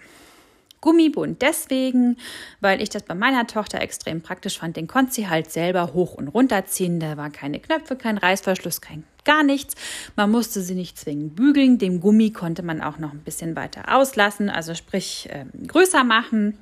Gummibund 0.81 1.43
deswegen, 1.43 2.17
weil 2.61 2.81
ich 2.81 2.89
das 2.89 3.03
bei 3.03 3.15
meiner 3.15 3.47
Tochter 3.47 3.81
extrem 3.81 4.23
praktisch 4.23 4.59
fand. 4.59 4.77
Den 4.77 4.87
konnte 4.87 5.13
sie 5.13 5.29
halt 5.29 5.51
selber 5.51 5.93
hoch 5.95 6.15
und 6.15 6.29
runter 6.29 6.67
ziehen. 6.67 7.01
Da 7.01 7.17
war 7.17 7.31
keine 7.31 7.61
Knöpfe, 7.61 7.97
kein 7.97 8.19
Reißverschluss, 8.19 8.81
kein 8.81 9.05
gar 9.25 9.43
nichts. 9.43 9.75
Man 10.17 10.31
musste 10.31 10.63
sie 10.63 10.75
nicht 10.75 10.99
zwingend 10.99 11.37
bügeln. 11.37 11.79
Den 11.79 12.01
Gummi 12.01 12.31
konnte 12.31 12.63
man 12.63 12.81
auch 12.81 12.99
noch 12.99 13.13
ein 13.13 13.21
bisschen 13.21 13.57
weiter 13.57 13.95
auslassen, 13.95 14.49
also 14.49 14.75
sprich 14.75 15.29
äh, 15.31 15.45
größer 15.67 16.05
machen 16.05 16.55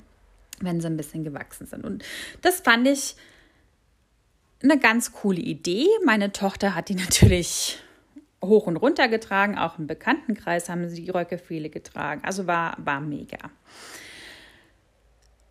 wenn 0.60 0.80
sie 0.80 0.86
ein 0.86 0.96
bisschen 0.96 1.24
gewachsen 1.24 1.66
sind. 1.66 1.84
Und 1.84 2.04
das 2.42 2.60
fand 2.60 2.88
ich 2.88 3.16
eine 4.62 4.78
ganz 4.78 5.12
coole 5.12 5.40
Idee. 5.40 5.86
Meine 6.04 6.32
Tochter 6.32 6.74
hat 6.74 6.88
die 6.88 6.94
natürlich 6.96 7.78
hoch 8.42 8.66
und 8.66 8.76
runter 8.76 9.08
getragen. 9.08 9.58
Auch 9.58 9.78
im 9.78 9.86
Bekanntenkreis 9.86 10.68
haben 10.68 10.88
sie 10.88 11.04
die 11.04 11.10
Röcke 11.10 11.38
viele 11.38 11.70
getragen. 11.70 12.22
Also 12.24 12.46
war, 12.46 12.76
war 12.78 13.00
mega. 13.00 13.38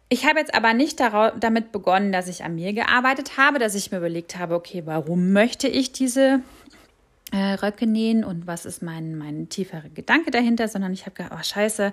Ich 0.08 0.26
habe 0.26 0.40
jetzt 0.40 0.54
aber 0.54 0.74
nicht 0.74 1.00
damit 1.00 1.72
begonnen, 1.72 2.12
dass 2.12 2.28
ich 2.28 2.44
an 2.44 2.56
mir 2.56 2.74
gearbeitet 2.74 3.38
habe, 3.38 3.58
dass 3.58 3.74
ich 3.74 3.92
mir 3.92 3.98
überlegt 3.98 4.38
habe, 4.38 4.54
okay, 4.54 4.84
warum 4.86 5.32
möchte 5.32 5.68
ich 5.68 5.92
diese 5.92 6.42
äh, 7.32 7.54
Röcke 7.54 7.88
nähen 7.88 8.24
und 8.24 8.46
was 8.46 8.66
ist 8.66 8.84
mein, 8.84 9.18
mein 9.18 9.50
tieferer 9.50 9.90
Gedanke 9.90 10.30
dahinter, 10.30 10.68
sondern 10.68 10.94
ich 10.94 11.08
habe 11.08 11.16
gedacht, 11.16 11.34
oh 11.36 11.44
scheiße, 11.44 11.92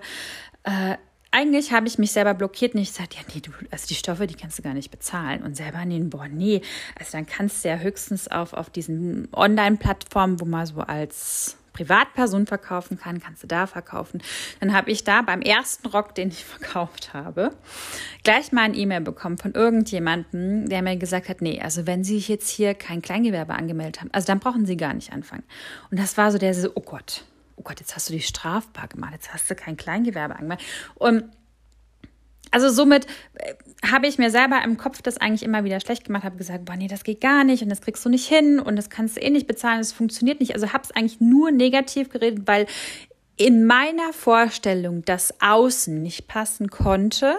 äh, 0.63 0.97
eigentlich 1.31 1.71
habe 1.71 1.87
ich 1.87 1.97
mich 1.97 2.11
selber 2.11 2.35
blockiert 2.35 2.75
und 2.75 2.81
ich 2.81 2.89
gesagt, 2.89 3.15
ja, 3.15 3.21
nee, 3.33 3.41
du, 3.41 3.51
also 3.71 3.87
die 3.87 3.95
Stoffe, 3.95 4.27
die 4.27 4.35
kannst 4.35 4.59
du 4.59 4.61
gar 4.61 4.75
nicht 4.75 4.91
bezahlen. 4.91 5.41
Und 5.41 5.57
selber 5.57 5.83
nähen, 5.83 6.11
boah, 6.11 6.27
nee. 6.27 6.61
Also 6.97 7.13
dann 7.13 7.25
kannst 7.25 7.65
du 7.65 7.69
ja 7.69 7.77
höchstens 7.77 8.27
auf, 8.27 8.53
auf 8.53 8.69
diesen 8.69 9.27
Online-Plattformen, 9.33 10.39
wo 10.39 10.45
man 10.45 10.67
so 10.67 10.81
als 10.81 11.57
Privatperson 11.73 12.45
verkaufen 12.45 12.97
kann, 12.97 13.19
kannst 13.19 13.43
du 13.43 13.47
da 13.47 13.67
verkaufen. 13.67 14.21
Dann 14.59 14.73
habe 14.73 14.91
ich 14.91 15.03
da 15.03 15.21
beim 15.21 15.41
ersten 15.41 15.87
Rock, 15.87 16.15
den 16.15 16.29
ich 16.29 16.45
verkauft 16.45 17.13
habe, 17.13 17.51
gleich 18.23 18.51
mal 18.51 18.61
ein 18.61 18.75
E-Mail 18.75 19.01
bekommen 19.01 19.37
von 19.37 19.53
irgendjemandem, 19.53 20.69
der 20.69 20.81
mir 20.81 20.95
gesagt 20.97 21.29
hat, 21.29 21.41
nee, 21.41 21.59
also 21.61 21.85
wenn 21.87 22.03
Sie 22.03 22.17
jetzt 22.19 22.49
hier 22.49 22.73
kein 22.73 23.01
Kleingewerbe 23.01 23.53
angemeldet 23.53 24.01
haben, 24.01 24.09
also 24.13 24.27
dann 24.27 24.39
brauchen 24.39 24.65
Sie 24.65 24.77
gar 24.77 24.93
nicht 24.93 25.11
anfangen. 25.11 25.43
Und 25.91 25.99
das 25.99 26.17
war 26.17 26.31
so 26.31 26.37
der 26.37 26.53
so, 26.53 26.69
oh 26.75 26.81
Gott, 26.81 27.25
oh 27.55 27.63
Gott, 27.63 27.79
jetzt 27.79 27.95
hast 27.95 28.09
du 28.09 28.13
dich 28.13 28.27
strafbar 28.27 28.87
gemacht, 28.87 29.13
jetzt 29.13 29.33
hast 29.33 29.49
du 29.49 29.55
kein 29.55 29.77
Kleingewerbe 29.77 30.35
angemeldet. 30.35 30.65
Und 30.95 31.25
also 32.53 32.69
somit 32.69 33.07
äh, 33.33 33.55
habe 33.83 34.05
ich 34.05 34.19
mir 34.19 34.29
selber 34.29 34.61
im 34.63 34.77
Kopf 34.77 35.01
das 35.01 35.17
eigentlich 35.17 35.41
immer 35.41 35.63
wieder 35.63 35.79
schlecht 35.79 36.05
gemacht, 36.05 36.23
habe 36.23 36.37
gesagt, 36.37 36.65
boah, 36.65 36.75
nee, 36.75 36.87
das 36.87 37.03
geht 37.03 37.19
gar 37.19 37.43
nicht 37.43 37.63
und 37.63 37.69
das 37.69 37.81
kriegst 37.81 38.05
du 38.05 38.09
nicht 38.09 38.27
hin 38.27 38.59
und 38.59 38.75
das 38.75 38.91
kannst 38.91 39.17
du 39.17 39.21
eh 39.21 39.31
nicht 39.31 39.47
bezahlen, 39.47 39.79
das 39.79 39.91
funktioniert 39.91 40.39
nicht. 40.39 40.53
Also 40.53 40.71
habe 40.71 40.83
es 40.83 40.91
eigentlich 40.91 41.19
nur 41.19 41.51
negativ 41.51 42.09
geredet, 42.09 42.47
weil 42.47 42.67
in 43.37 43.65
meiner 43.65 44.13
Vorstellung 44.13 45.03
das 45.03 45.33
Außen 45.41 45.99
nicht 45.99 46.27
passen 46.27 46.69
konnte, 46.69 47.35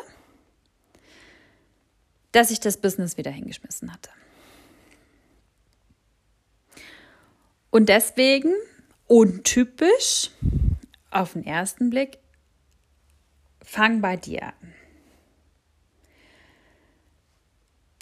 dass 2.32 2.50
ich 2.50 2.58
das 2.58 2.78
Business 2.78 3.16
wieder 3.16 3.30
hingeschmissen 3.30 3.92
hatte. 3.92 4.10
Und 7.70 7.88
deswegen 7.88 8.52
untypisch 9.06 10.30
auf 11.12 11.34
den 11.34 11.46
ersten 11.46 11.90
Blick. 11.90 12.18
Fang 13.62 14.00
bei 14.00 14.16
dir 14.16 14.42
an. 14.42 14.74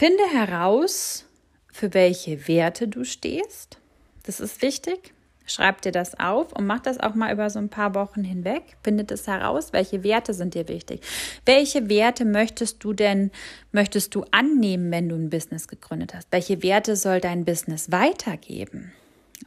Finde 0.03 0.25
heraus, 0.33 1.27
für 1.71 1.95
welche 1.95 2.49
Werte 2.49 2.89
du 2.89 3.05
stehst. 3.05 3.79
Das 4.25 4.41
ist 4.41 4.61
wichtig. 4.61 5.15
Schreib 5.47 5.81
dir 5.81 5.93
das 5.93 6.19
auf 6.19 6.53
und 6.53 6.67
mach 6.67 6.81
das 6.81 6.99
auch 6.99 7.15
mal 7.15 7.33
über 7.33 7.49
so 7.51 7.61
ein 7.61 7.69
paar 7.69 7.95
Wochen 7.95 8.25
hinweg. 8.25 8.65
Finde 8.83 9.07
es 9.15 9.29
heraus, 9.29 9.73
welche 9.73 10.03
Werte 10.03 10.35
sind 10.35 10.55
dir 10.55 10.67
wichtig. 10.67 11.03
Welche 11.47 11.89
Werte 11.89 12.25
möchtest 12.25 12.83
du 12.83 12.95
denn, 12.95 13.31
möchtest 13.71 14.17
du 14.17 14.25
annehmen, 14.33 14.91
wenn 14.91 15.09
du 15.09 15.15
ein 15.15 15.31
Business 15.31 15.69
gegründet 15.69 16.15
hast? 16.15 16.27
Welche 16.33 16.65
Werte 16.65 16.97
soll 16.97 17.21
dein 17.21 17.45
Business 17.45 17.93
weitergeben? 17.93 18.91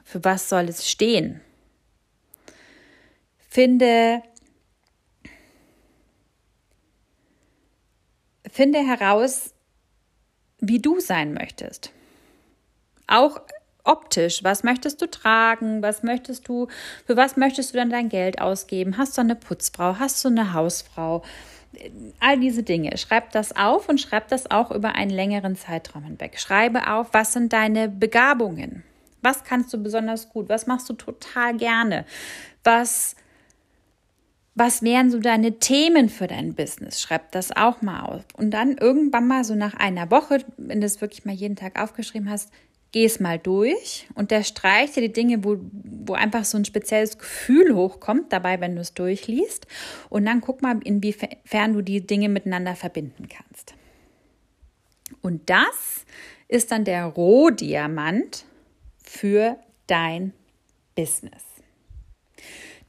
Für 0.05 0.23
was 0.23 0.47
soll 0.47 0.69
es 0.69 0.89
stehen? 0.89 1.41
Finde, 3.49 4.23
finde 8.49 8.79
heraus, 8.79 9.51
wie 10.59 10.79
du 10.79 10.99
sein 10.99 11.33
möchtest. 11.33 11.91
Auch 13.07 13.39
optisch, 13.83 14.43
was 14.43 14.63
möchtest 14.63 15.01
du 15.01 15.09
tragen, 15.09 15.81
was 15.81 16.03
möchtest 16.03 16.47
du, 16.47 16.67
für 17.05 17.15
was 17.15 17.37
möchtest 17.37 17.73
du 17.73 17.77
dann 17.77 17.89
dein 17.89 18.09
Geld 18.09 18.41
ausgeben? 18.41 18.97
Hast 18.97 19.17
du 19.17 19.21
eine 19.21 19.35
Putzfrau, 19.35 19.97
hast 19.99 20.23
du 20.25 20.29
eine 20.29 20.53
Hausfrau? 20.53 21.23
All 22.19 22.39
diese 22.39 22.63
Dinge. 22.63 22.97
Schreib 22.97 23.31
das 23.31 23.55
auf 23.55 23.89
und 23.89 23.99
schreib 23.99 24.29
das 24.29 24.49
auch 24.49 24.71
über 24.71 24.95
einen 24.95 25.11
längeren 25.11 25.55
Zeitraum 25.55 26.03
hinweg. 26.03 26.39
Schreibe 26.39 26.89
auf, 26.89 27.09
was 27.11 27.33
sind 27.33 27.53
deine 27.53 27.89
Begabungen? 27.89 28.83
Was 29.21 29.43
kannst 29.43 29.73
du 29.73 29.77
besonders 29.77 30.29
gut? 30.29 30.49
Was 30.49 30.67
machst 30.67 30.89
du 30.89 30.93
total 30.93 31.57
gerne? 31.57 32.05
Was, 32.63 33.15
was 34.55 34.81
wären 34.81 35.11
so 35.11 35.19
deine 35.19 35.59
Themen 35.59 36.07
für 36.07 36.27
dein 36.27 36.55
Business? 36.55 37.01
Schreib 37.01 37.33
das 37.33 37.51
auch 37.51 37.81
mal 37.81 38.03
auf. 38.03 38.23
Und 38.37 38.51
dann 38.51 38.77
irgendwann 38.77 39.27
mal 39.27 39.43
so 39.43 39.53
nach 39.53 39.73
einer 39.73 40.09
Woche, 40.09 40.45
wenn 40.57 40.79
du 40.79 40.87
es 40.87 41.01
wirklich 41.01 41.25
mal 41.25 41.35
jeden 41.35 41.57
Tag 41.57 41.79
aufgeschrieben 41.79 42.29
hast, 42.29 42.49
geh 42.93 43.03
es 43.03 43.19
mal 43.19 43.37
durch 43.37 44.07
und 44.15 44.31
der 44.31 44.43
streicht 44.43 44.95
dir 44.95 45.01
die 45.01 45.11
Dinge, 45.11 45.43
wo, 45.43 45.57
wo 45.73 46.13
einfach 46.13 46.45
so 46.45 46.57
ein 46.57 46.63
spezielles 46.63 47.17
Gefühl 47.17 47.75
hochkommt 47.75 48.31
dabei, 48.31 48.61
wenn 48.61 48.75
du 48.75 48.81
es 48.81 48.93
durchliest. 48.93 49.67
Und 50.09 50.25
dann 50.25 50.39
guck 50.39 50.61
mal, 50.61 50.79
inwiefern 50.81 51.73
du 51.73 51.81
die 51.81 52.07
Dinge 52.07 52.29
miteinander 52.29 52.75
verbinden 52.75 53.27
kannst. 53.27 53.73
Und 55.21 55.49
das 55.49 56.05
ist 56.47 56.71
dann 56.71 56.85
der 56.85 57.03
Rohdiamant 57.03 58.45
für 59.03 59.57
dein 59.87 60.31
Business. 60.95 61.54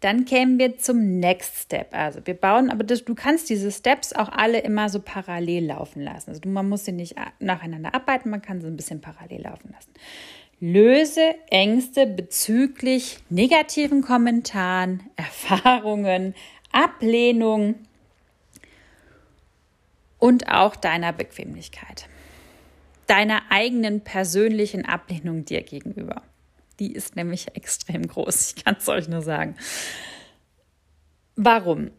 Dann 0.06 0.24
kämen 0.24 0.56
wir 0.60 0.78
zum 0.78 1.18
Next 1.18 1.62
Step. 1.62 1.88
Also 1.90 2.20
wir 2.24 2.34
bauen, 2.34 2.70
aber 2.70 2.84
das, 2.84 3.04
du 3.04 3.16
kannst 3.16 3.50
diese 3.50 3.72
Steps 3.72 4.12
auch 4.12 4.28
alle 4.28 4.60
immer 4.60 4.88
so 4.88 5.00
parallel 5.00 5.66
laufen 5.66 6.00
lassen. 6.00 6.30
Also 6.30 6.48
man 6.48 6.68
muss 6.68 6.84
sie 6.84 6.92
nicht 6.92 7.16
nacheinander 7.40 7.92
arbeiten, 7.92 8.30
man 8.30 8.40
kann 8.40 8.60
sie 8.60 8.68
ein 8.68 8.76
bisschen 8.76 9.00
parallel 9.00 9.42
laufen 9.42 9.72
lassen. 9.72 9.90
Löse 10.60 11.34
Ängste 11.50 12.06
bezüglich 12.06 13.18
negativen 13.30 14.00
Kommentaren, 14.00 15.02
Erfahrungen, 15.16 16.36
Ablehnung 16.70 17.74
und 20.20 20.48
auch 20.48 20.76
deiner 20.76 21.12
Bequemlichkeit 21.12 22.08
deiner 23.06 23.42
eigenen 23.50 24.00
persönlichen 24.00 24.84
Ablehnung 24.84 25.44
dir 25.44 25.62
gegenüber. 25.62 26.22
Die 26.78 26.92
ist 26.92 27.16
nämlich 27.16 27.54
extrem 27.54 28.06
groß, 28.06 28.54
ich 28.56 28.64
kann 28.64 28.76
es 28.78 28.88
euch 28.88 29.08
nur 29.08 29.22
sagen. 29.22 29.56
Warum? 31.36 31.90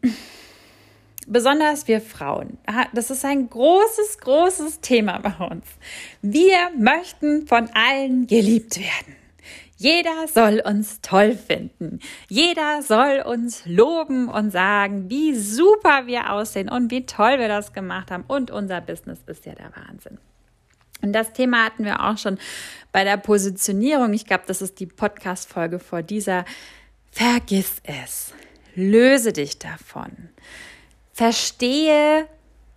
Besonders 1.26 1.86
wir 1.86 2.00
Frauen. 2.00 2.58
Das 2.94 3.10
ist 3.10 3.24
ein 3.24 3.50
großes, 3.50 4.18
großes 4.18 4.80
Thema 4.80 5.18
bei 5.18 5.46
uns. 5.46 5.66
Wir 6.22 6.70
möchten 6.76 7.46
von 7.46 7.68
allen 7.74 8.26
geliebt 8.26 8.78
werden. 8.78 9.14
Jeder 9.76 10.26
soll 10.26 10.60
uns 10.64 11.00
toll 11.02 11.36
finden. 11.36 12.00
Jeder 12.28 12.82
soll 12.82 13.22
uns 13.24 13.62
loben 13.64 14.28
und 14.28 14.50
sagen, 14.50 15.08
wie 15.08 15.36
super 15.36 16.06
wir 16.06 16.32
aussehen 16.32 16.68
und 16.68 16.90
wie 16.90 17.06
toll 17.06 17.38
wir 17.38 17.46
das 17.46 17.72
gemacht 17.72 18.10
haben. 18.10 18.24
Und 18.26 18.50
unser 18.50 18.80
Business 18.80 19.20
ist 19.26 19.46
ja 19.46 19.54
der 19.54 19.70
Wahnsinn. 19.76 20.18
Und 21.02 21.12
das 21.12 21.32
Thema 21.32 21.64
hatten 21.64 21.84
wir 21.84 22.04
auch 22.04 22.18
schon 22.18 22.38
bei 22.92 23.04
der 23.04 23.16
Positionierung. 23.16 24.12
Ich 24.14 24.26
glaube, 24.26 24.44
das 24.46 24.62
ist 24.62 24.80
die 24.80 24.86
Podcast-Folge 24.86 25.78
vor 25.78 26.02
dieser. 26.02 26.44
Vergiss 27.10 27.76
es. 27.84 28.32
Löse 28.74 29.32
dich 29.32 29.58
davon. 29.58 30.30
Verstehe, 31.12 32.28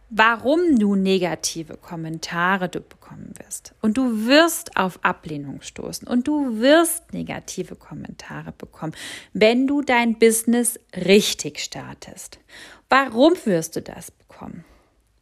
warum 0.09 0.77
du 0.77 0.95
negative 0.95 1.77
Kommentare 1.77 2.67
bekommen 2.67 3.33
wirst. 3.37 3.73
Und 3.81 3.97
du 3.97 4.25
wirst 4.27 4.75
auf 4.77 5.03
Ablehnung 5.03 5.61
stoßen 5.61 6.07
und 6.07 6.27
du 6.27 6.59
wirst 6.59 7.13
negative 7.13 7.75
Kommentare 7.75 8.51
bekommen, 8.51 8.93
wenn 9.33 9.67
du 9.67 9.81
dein 9.81 10.19
Business 10.19 10.79
richtig 10.95 11.59
startest. 11.59 12.39
Warum 12.89 13.33
wirst 13.45 13.77
du 13.77 13.81
das 13.81 14.11
bekommen? 14.11 14.65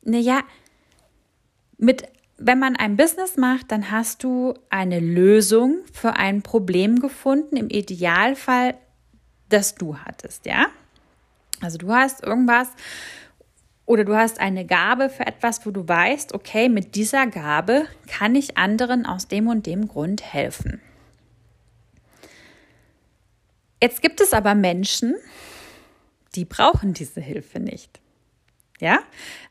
Naja, 0.01 0.41
mit 1.77 2.03
wenn 2.39 2.59
man 2.59 2.75
ein 2.75 2.97
Business 2.97 3.37
macht, 3.37 3.71
dann 3.71 3.91
hast 3.91 4.23
du 4.23 4.53
eine 4.69 4.99
Lösung 4.99 5.79
für 5.93 6.15
ein 6.15 6.41
Problem 6.41 6.99
gefunden, 6.99 7.57
im 7.57 7.69
Idealfall, 7.69 8.75
das 9.49 9.75
du 9.75 9.97
hattest, 9.97 10.45
ja? 10.45 10.67
Also 11.61 11.77
du 11.77 11.91
hast 11.91 12.23
irgendwas 12.23 12.69
Oder 13.89 14.05
du 14.05 14.15
hast 14.15 14.39
eine 14.39 14.67
Gabe 14.67 15.09
für 15.09 15.25
etwas, 15.25 15.65
wo 15.65 15.71
du 15.71 15.87
weißt, 15.87 16.35
okay, 16.35 16.69
mit 16.69 16.93
dieser 16.93 17.25
Gabe 17.25 17.87
kann 18.05 18.35
ich 18.35 18.55
anderen 18.55 19.07
aus 19.07 19.27
dem 19.27 19.47
und 19.47 19.65
dem 19.65 19.87
Grund 19.87 20.21
helfen. 20.21 20.79
Jetzt 23.81 24.03
gibt 24.03 24.21
es 24.21 24.31
aber 24.31 24.53
Menschen, 24.53 25.15
die 26.35 26.45
brauchen 26.45 26.93
diese 26.93 27.19
Hilfe 27.19 27.59
nicht. 27.59 27.99
Ja, 28.79 28.99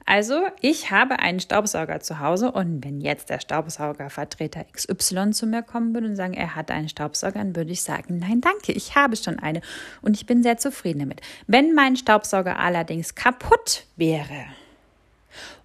also 0.06 0.40
ich 0.62 0.90
habe 0.90 1.18
einen 1.18 1.38
Staubsauger 1.38 2.00
zu 2.00 2.18
Hause 2.18 2.50
und 2.50 2.82
wenn 2.82 3.02
jetzt 3.02 3.28
der 3.28 3.40
Staubsaugervertreter 3.40 4.64
XY 4.72 5.32
zu 5.32 5.46
mir 5.46 5.62
kommen 5.62 5.92
würde 5.92 6.06
und 6.06 6.16
sagen, 6.16 6.32
er 6.32 6.54
hat 6.54 6.70
einen 6.70 6.88
Staubsauger, 6.88 7.38
dann 7.38 7.54
würde 7.54 7.72
ich 7.72 7.82
sagen, 7.82 8.18
nein, 8.18 8.40
danke, 8.40 8.72
ich 8.72 8.94
habe 8.94 9.16
schon 9.16 9.38
eine 9.38 9.60
und 10.00 10.16
ich 10.16 10.24
bin 10.24 10.42
sehr 10.42 10.56
zufrieden 10.56 11.00
damit. 11.00 11.20
Wenn 11.46 11.74
mein 11.74 11.96
Staubsauger 11.96 12.58
allerdings 12.58 13.14
kaputt 13.14 13.84
wäre 13.96 14.46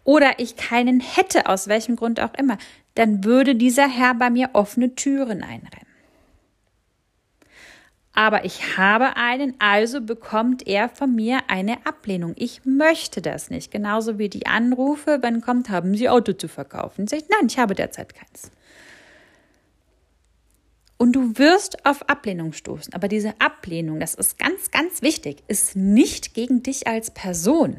oder 0.04 0.40
ich 0.40 0.58
keinen 0.58 1.00
hätte, 1.00 1.48
aus 1.48 1.70
welchem 1.70 1.96
Grund 1.96 2.20
auch 2.20 2.34
immer, 2.34 2.58
dann 2.96 3.24
würde 3.24 3.56
dieser 3.56 3.88
Herr 3.88 4.14
bei 4.14 4.30
mir 4.30 4.50
offene 4.52 4.94
Türen 4.94 5.42
einrennen 5.42 5.93
aber 8.14 8.46
ich 8.46 8.78
habe 8.78 9.16
einen, 9.16 9.56
also 9.58 10.00
bekommt 10.00 10.68
er 10.68 10.88
von 10.88 11.16
mir 11.16 11.40
eine 11.48 11.84
Ablehnung. 11.86 12.34
Ich 12.38 12.64
möchte 12.64 13.24
das 13.24 13.50
nicht. 13.50 13.72
Genauso 13.72 14.20
wie 14.20 14.30
die 14.30 14.46
Anrufe, 14.46 15.20
wenn 15.22 15.42
kommt, 15.42 15.70
haben 15.70 15.96
Sie 15.96 16.10
Auto 16.10 16.34
zu 16.34 16.48
verkaufen. 16.48 17.08
Sag 17.08 17.20
ich, 17.20 17.30
nein, 17.30 17.48
ich 17.48 17.58
habe 17.58 17.74
derzeit 17.74 18.14
keins. 18.14 18.52
Und 20.98 21.14
du 21.14 21.38
wirst 21.40 21.88
auf 21.88 22.08
Ablehnung 22.08 22.54
stoßen. 22.54 22.94
Aber 22.94 23.08
diese 23.08 23.34
Ablehnung, 23.40 24.00
das 24.00 24.14
ist 24.14 24.38
ganz, 24.38 24.70
ganz 24.70 25.02
wichtig, 25.02 25.44
ist 25.48 25.76
nicht 25.76 26.36
gegen 26.36 26.62
dich 26.62 26.86
als 26.86 27.10
Person. 27.10 27.78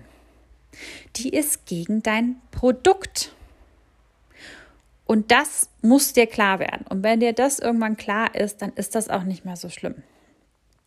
Die 1.14 1.28
ist 1.28 1.64
gegen 1.64 2.02
dein 2.02 2.40
Produkt. 2.50 3.32
Und 5.06 5.30
das 5.30 5.70
muss 5.80 6.12
dir 6.12 6.26
klar 6.26 6.58
werden. 6.58 6.84
Und 6.88 7.04
wenn 7.04 7.20
dir 7.20 7.32
das 7.32 7.60
irgendwann 7.60 7.96
klar 7.96 8.34
ist, 8.34 8.62
dann 8.62 8.72
ist 8.72 8.96
das 8.96 9.08
auch 9.08 9.22
nicht 9.22 9.44
mehr 9.44 9.56
so 9.56 9.68
schlimm. 9.68 10.02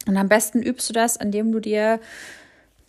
Und 0.08 0.18
am 0.18 0.30
besten 0.30 0.62
übst 0.62 0.90
du 0.90 0.94
das, 0.94 1.16
indem 1.16 1.52
du 1.52 1.60
dir, 1.60 2.00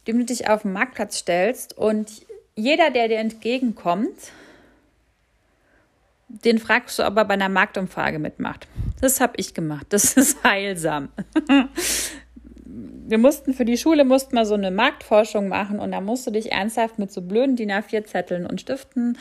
indem 0.04 0.20
du 0.20 0.26
dich 0.26 0.48
auf 0.48 0.62
den 0.62 0.72
Marktplatz 0.72 1.18
stellst 1.18 1.76
und 1.76 2.10
jeder, 2.54 2.90
der 2.90 3.08
dir 3.08 3.18
entgegenkommt, 3.18 4.32
den 6.28 6.58
fragst 6.58 6.98
du, 6.98 7.06
ob 7.06 7.16
er 7.16 7.24
bei 7.24 7.34
einer 7.34 7.48
Marktumfrage 7.48 8.18
mitmacht. 8.18 8.68
Das 9.00 9.20
habe 9.20 9.34
ich 9.36 9.54
gemacht. 9.54 9.86
Das 9.90 10.12
ist 10.16 10.42
heilsam. 10.44 11.08
Wir 12.64 13.18
mussten 13.18 13.54
für 13.54 13.64
die 13.64 13.78
Schule 13.78 14.04
mussten 14.04 14.36
wir 14.36 14.44
so 14.44 14.54
eine 14.54 14.70
Marktforschung 14.70 15.48
machen 15.48 15.80
und 15.80 15.92
da 15.92 16.00
musst 16.00 16.26
du 16.26 16.30
dich 16.30 16.52
ernsthaft 16.52 16.98
mit 16.98 17.10
so 17.10 17.22
blöden 17.22 17.56
DIN 17.56 17.72
A4-Zetteln 17.72 18.46
und 18.46 18.60
Stiften 18.60 19.16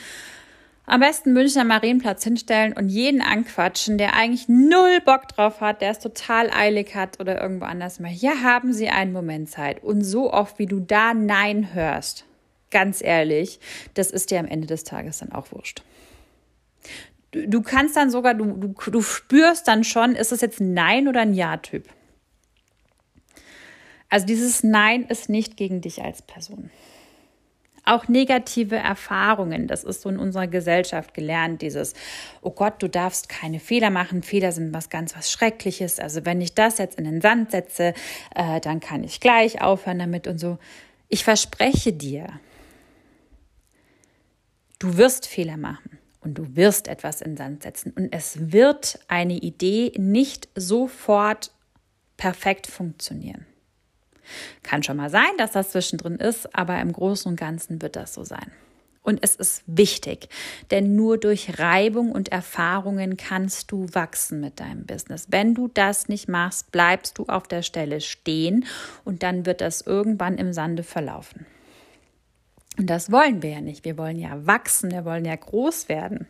am 0.88 1.02
besten 1.02 1.34
Münchner 1.34 1.66
Marienplatz 1.66 2.24
hinstellen 2.24 2.72
und 2.72 2.88
jeden 2.88 3.22
anquatschen, 3.22 3.98
der 3.98 4.16
eigentlich 4.16 4.48
null 4.48 5.02
Bock 5.06 5.28
drauf 5.28 5.60
hat, 5.60 5.82
der 5.82 5.92
es 5.92 6.00
total 6.00 6.50
eilig 6.50 6.96
hat 6.96 7.20
oder 7.20 7.40
irgendwo 7.42 7.66
anders 7.66 8.00
mal. 8.00 8.10
Hier 8.10 8.42
haben 8.42 8.72
Sie 8.74 8.88
einen 8.88 9.12
Moment 9.12 9.50
Zeit. 9.50 9.84
Und 9.84 10.04
so 10.04 10.32
oft, 10.34 10.58
wie 10.60 10.66
du 10.66 10.80
da 10.80 11.14
Nein 11.14 11.74
hörst, 11.74 12.26
ganz 12.72 13.04
ehrlich, 13.04 13.60
das 13.96 14.12
ist 14.12 14.32
dir 14.32 14.40
am 14.40 14.48
Ende 14.48 14.66
des 14.66 14.86
Tages 14.86 15.20
dann 15.20 15.34
auch 15.34 15.52
wurscht. 15.52 15.84
Du, 17.32 17.46
du 17.46 17.62
kannst 17.62 17.98
dann 17.98 18.10
sogar, 18.10 18.34
du, 18.34 18.46
du, 18.46 18.74
du 18.90 19.02
spürst 19.02 19.68
dann 19.68 19.84
schon, 19.84 20.16
ist 20.16 20.32
es 20.32 20.40
jetzt 20.40 20.62
ein 20.62 20.74
Nein 20.74 21.10
oder 21.10 21.20
ein 21.20 21.34
Ja-Typ. 21.34 21.86
Also 24.08 24.26
dieses 24.26 24.64
Nein 24.64 25.04
ist 25.04 25.28
nicht 25.28 25.58
gegen 25.58 25.82
dich 25.82 26.02
als 26.02 26.22
Person. 26.22 26.70
Auch 27.88 28.08
negative 28.08 28.76
Erfahrungen, 28.76 29.68
das 29.68 29.84
ist 29.84 30.02
so 30.02 30.10
in 30.10 30.20
unserer 30.20 30.48
Gesellschaft 30.48 31.14
gelernt, 31.14 31.62
dieses, 31.62 31.94
oh 32.42 32.52
Gott, 32.52 32.84
du 32.84 32.90
darfst 32.90 33.30
keine 33.30 33.60
Fehler 33.60 33.90
machen, 33.90 34.24
Fehler 34.24 34.52
sind 34.52 34.74
was 34.74 34.90
ganz 34.90 35.16
was 35.16 35.32
Schreckliches, 35.32 36.00
also 36.00 36.26
wenn 36.26 36.42
ich 36.42 36.54
das 36.54 36.78
jetzt 36.80 36.98
in 36.98 37.06
den 37.06 37.22
Sand 37.22 37.52
setze, 37.52 37.94
äh, 38.36 38.60
dann 38.60 38.80
kann 38.82 39.04
ich 39.04 39.20
gleich 39.20 39.62
aufhören 39.62 40.00
damit 40.00 40.28
und 40.28 40.38
so. 40.38 40.58
Ich 41.08 41.24
verspreche 41.24 41.94
dir, 41.94 42.28
du 44.80 44.98
wirst 44.98 45.26
Fehler 45.26 45.58
machen 45.58 45.98
und 46.20 46.34
du 46.34 46.56
wirst 46.56 46.90
etwas 46.90 47.22
in 47.22 47.38
Sand 47.38 47.64
setzen 47.64 47.94
und 47.96 48.12
es 48.12 48.52
wird 48.52 49.00
eine 49.08 49.36
Idee 49.36 49.94
nicht 49.98 50.50
sofort 50.56 51.52
perfekt 52.18 52.68
funktionieren. 52.68 53.46
Kann 54.64 54.84
schon 54.84 54.98
mal 54.98 55.10
sein, 55.10 55.32
dass 55.38 55.52
das 55.52 55.72
zwischendrin 55.72 56.16
ist, 56.16 56.56
aber 56.56 56.80
im 56.80 56.92
Großen 56.92 57.30
und 57.30 57.40
Ganzen 57.40 57.82
wird 57.82 57.96
das 57.96 58.14
so 58.14 58.24
sein. 58.24 58.52
Und 59.08 59.20
es 59.22 59.38
ist 59.38 59.64
wichtig, 59.68 60.28
denn 60.70 60.98
nur 60.98 61.18
durch 61.18 61.60
Reibung 61.60 62.12
und 62.12 62.28
Erfahrungen 62.28 63.16
kannst 63.16 63.72
du 63.72 63.88
wachsen 63.94 64.42
mit 64.42 64.60
deinem 64.60 64.86
Business. 64.86 65.28
Wenn 65.30 65.56
du 65.56 65.70
das 65.70 66.10
nicht 66.10 66.28
machst, 66.28 66.74
bleibst 66.74 67.18
du 67.18 67.24
auf 67.28 67.48
der 67.48 67.62
Stelle 67.62 68.02
stehen 68.02 68.66
und 69.06 69.24
dann 69.24 69.46
wird 69.46 69.62
das 69.62 69.80
irgendwann 69.80 70.38
im 70.38 70.52
Sande 70.52 70.84
verlaufen. 70.84 71.46
Und 72.78 72.90
das 72.90 73.10
wollen 73.10 73.42
wir 73.42 73.52
ja 73.52 73.62
nicht. 73.62 73.86
Wir 73.86 73.98
wollen 73.98 74.20
ja 74.20 74.46
wachsen, 74.46 74.92
wir 74.92 75.06
wollen 75.06 75.24
ja 75.24 75.38
groß 75.38 75.88
werden. 75.88 76.28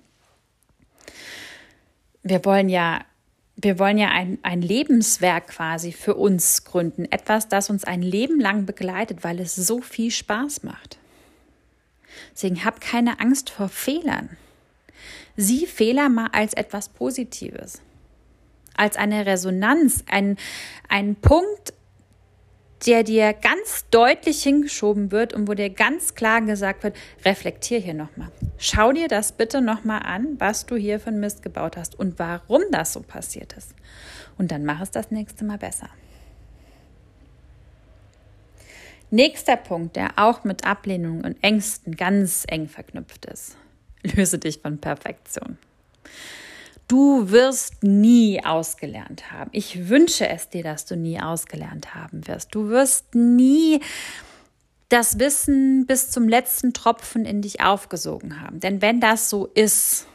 Wir 2.22 2.46
wollen 2.46 2.70
ja 2.70 3.02
wir 3.60 3.80
wollen 3.80 3.98
ja 3.98 4.10
ein, 4.10 4.38
ein 4.44 4.62
Lebenswerk 4.62 5.48
quasi 5.48 5.92
für 5.92 6.14
uns 6.14 6.64
gründen. 6.64 7.06
Etwas, 7.06 7.48
das 7.48 7.72
uns 7.72 7.84
ein 7.84 8.04
Leben 8.04 8.40
lang 8.40 8.66
begleitet, 8.68 9.24
weil 9.24 9.40
es 9.40 9.56
so 9.56 9.82
viel 9.82 10.12
Spaß 10.12 10.62
macht. 10.64 11.00
Deswegen 12.34 12.64
hab 12.64 12.80
keine 12.80 13.20
Angst 13.20 13.50
vor 13.50 13.68
Fehlern. 13.68 14.30
Sieh 15.36 15.66
Fehler 15.66 16.08
mal 16.08 16.30
als 16.34 16.54
etwas 16.54 16.90
Positives. 16.90 17.82
Als 18.76 18.96
eine 18.96 19.26
Resonanz, 19.26 20.04
ein, 20.08 20.38
ein 20.88 21.16
Punkt, 21.16 21.74
der 22.86 23.04
dir 23.04 23.34
ganz 23.34 23.86
deutlich 23.90 24.44
hingeschoben 24.44 25.12
wird 25.12 25.34
und 25.34 25.48
wo 25.48 25.54
dir 25.54 25.70
ganz 25.70 26.14
klar 26.14 26.42
gesagt 26.42 26.84
wird, 26.84 26.96
reflektier 27.26 27.80
hier 27.80 27.94
nochmal. 27.94 28.32
Schau 28.58 28.92
dir 28.92 29.08
das 29.08 29.32
bitte 29.32 29.62
nochmal 29.62 30.04
an, 30.04 30.36
was 30.40 30.66
du 30.66 30.76
hier 30.76 31.00
für 31.00 31.08
einen 31.08 31.20
Mist 31.20 31.42
gebaut 31.42 31.78
hast 31.78 31.98
und 31.98 32.20
warum 32.20 32.62
das 32.72 32.94
so 32.94 33.02
passiert 33.02 33.54
ist. 33.54 33.74
Und 34.38 34.52
dann 34.52 34.66
mach 34.66 34.82
es 34.82 34.92
das 34.92 35.10
nächste 35.10 35.44
Mal 35.44 35.58
besser. 35.58 35.90
Nächster 39.10 39.56
Punkt, 39.56 39.96
der 39.96 40.12
auch 40.18 40.44
mit 40.44 40.66
Ablehnung 40.66 41.24
und 41.24 41.42
Ängsten 41.42 41.96
ganz 41.96 42.44
eng 42.48 42.68
verknüpft 42.68 43.26
ist. 43.26 43.56
Löse 44.04 44.38
dich 44.38 44.60
von 44.60 44.80
Perfektion. 44.80 45.58
Du 46.88 47.32
wirst 47.32 47.84
nie 47.84 48.44
ausgelernt 48.44 49.32
haben. 49.32 49.50
Ich 49.54 49.90
wünsche 49.90 50.28
es 50.30 50.50
dir, 50.50 50.64
dass 50.64 50.86
du 50.86 50.96
nie 50.96 51.20
ausgelernt 51.20 51.96
haben 51.96 52.28
wirst. 52.28 52.56
Du 52.56 52.70
wirst 52.70 53.14
nie 53.14 53.82
das 54.90 55.20
Wissen 55.20 55.86
bis 55.86 56.12
zum 56.12 56.30
letzten 56.30 56.74
Tropfen 56.74 57.26
in 57.26 57.42
dich 57.42 57.62
aufgesogen 57.62 58.42
haben. 58.42 58.62
Denn 58.62 58.82
wenn 58.82 59.02
das 59.02 59.30
so 59.30 59.48
ist, 59.48 60.08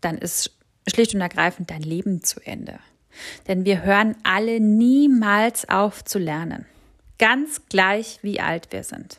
dann 0.00 0.18
ist 0.18 0.56
schlicht 0.86 1.14
und 1.14 1.20
ergreifend 1.20 1.70
dein 1.70 1.82
Leben 1.82 2.22
zu 2.22 2.40
Ende. 2.46 2.78
Denn 3.48 3.64
wir 3.64 3.82
hören 3.82 4.16
alle 4.22 4.60
niemals 4.60 5.68
auf 5.68 6.04
zu 6.04 6.18
lernen. 6.18 6.66
Ganz 7.18 7.62
gleich, 7.68 8.18
wie 8.22 8.40
alt 8.40 8.68
wir 8.70 8.84
sind. 8.84 9.18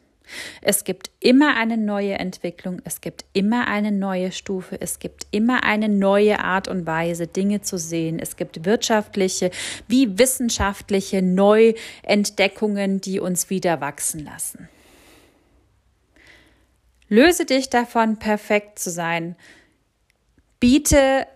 Es 0.61 0.83
gibt 0.83 1.11
immer 1.19 1.55
eine 1.55 1.77
neue 1.77 2.13
Entwicklung, 2.13 2.81
es 2.83 3.01
gibt 3.01 3.25
immer 3.33 3.67
eine 3.67 3.91
neue 3.91 4.31
Stufe, 4.31 4.79
es 4.79 4.99
gibt 4.99 5.27
immer 5.31 5.63
eine 5.63 5.89
neue 5.89 6.39
Art 6.39 6.67
und 6.67 6.85
Weise, 6.85 7.27
Dinge 7.27 7.61
zu 7.61 7.77
sehen. 7.77 8.19
Es 8.19 8.35
gibt 8.35 8.65
wirtschaftliche 8.65 9.51
wie 9.87 10.17
wissenschaftliche 10.17 11.21
Neuentdeckungen, 11.21 13.01
die 13.01 13.19
uns 13.19 13.49
wieder 13.49 13.81
wachsen 13.81 14.23
lassen. 14.25 14.69
Löse 17.07 17.45
dich 17.45 17.69
davon, 17.69 18.17
perfekt 18.17 18.79
zu 18.79 18.89
sein. 18.89 19.35
Biete 20.59 21.27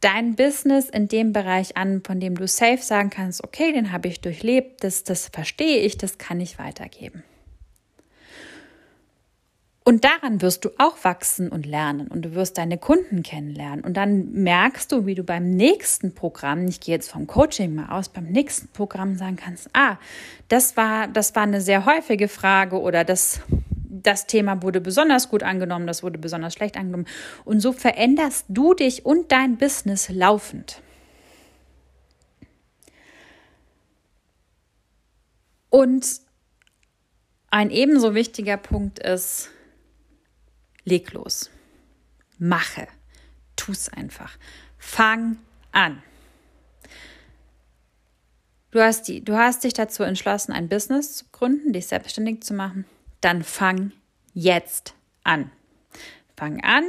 dein 0.00 0.36
Business 0.36 0.88
in 0.88 1.08
dem 1.08 1.32
Bereich 1.32 1.76
an, 1.76 2.02
von 2.04 2.20
dem 2.20 2.36
du 2.36 2.46
safe 2.46 2.82
sagen 2.82 3.10
kannst, 3.10 3.44
okay, 3.44 3.72
den 3.72 3.92
habe 3.92 4.08
ich 4.08 4.20
durchlebt, 4.20 4.84
das, 4.84 5.04
das 5.04 5.28
verstehe 5.28 5.78
ich, 5.78 5.98
das 5.98 6.18
kann 6.18 6.40
ich 6.40 6.58
weitergeben. 6.58 7.24
Und 9.88 10.02
daran 10.02 10.42
wirst 10.42 10.64
du 10.64 10.70
auch 10.78 11.04
wachsen 11.04 11.48
und 11.48 11.64
lernen 11.64 12.08
und 12.08 12.22
du 12.22 12.34
wirst 12.34 12.58
deine 12.58 12.76
Kunden 12.76 13.22
kennenlernen. 13.22 13.84
Und 13.84 13.96
dann 13.96 14.32
merkst 14.32 14.90
du, 14.90 15.06
wie 15.06 15.14
du 15.14 15.22
beim 15.22 15.50
nächsten 15.50 16.12
Programm, 16.12 16.66
ich 16.66 16.80
gehe 16.80 16.96
jetzt 16.96 17.08
vom 17.08 17.28
Coaching 17.28 17.72
mal 17.72 17.96
aus, 17.96 18.08
beim 18.08 18.24
nächsten 18.24 18.66
Programm 18.66 19.14
sagen 19.14 19.36
kannst, 19.36 19.70
ah, 19.74 19.96
das 20.48 20.76
war, 20.76 21.06
das 21.06 21.36
war 21.36 21.44
eine 21.44 21.60
sehr 21.60 21.86
häufige 21.86 22.26
Frage 22.26 22.80
oder 22.80 23.04
das, 23.04 23.42
das 23.88 24.26
Thema 24.26 24.60
wurde 24.60 24.80
besonders 24.80 25.28
gut 25.28 25.44
angenommen, 25.44 25.86
das 25.86 26.02
wurde 26.02 26.18
besonders 26.18 26.54
schlecht 26.54 26.76
angenommen. 26.76 27.06
Und 27.44 27.60
so 27.60 27.72
veränderst 27.72 28.46
du 28.48 28.74
dich 28.74 29.06
und 29.06 29.30
dein 29.30 29.56
Business 29.56 30.08
laufend. 30.08 30.82
Und 35.70 36.04
ein 37.52 37.70
ebenso 37.70 38.16
wichtiger 38.16 38.56
Punkt 38.56 38.98
ist, 38.98 39.50
leg 40.86 41.12
los. 41.12 41.50
Mache. 42.38 42.88
Tu 43.56 43.72
es 43.72 43.90
einfach. 43.90 44.38
Fang 44.78 45.36
an. 45.72 46.02
Du 48.70 48.80
hast, 48.80 49.08
die, 49.08 49.24
du 49.24 49.36
hast 49.36 49.64
dich 49.64 49.74
dazu 49.74 50.02
entschlossen, 50.02 50.52
ein 50.52 50.68
Business 50.68 51.16
zu 51.16 51.24
gründen, 51.32 51.72
dich 51.72 51.86
selbstständig 51.86 52.42
zu 52.42 52.54
machen. 52.54 52.84
Dann 53.20 53.42
fang 53.42 53.92
jetzt 54.32 54.94
an. 55.24 55.50
Fang 56.36 56.62
an 56.62 56.84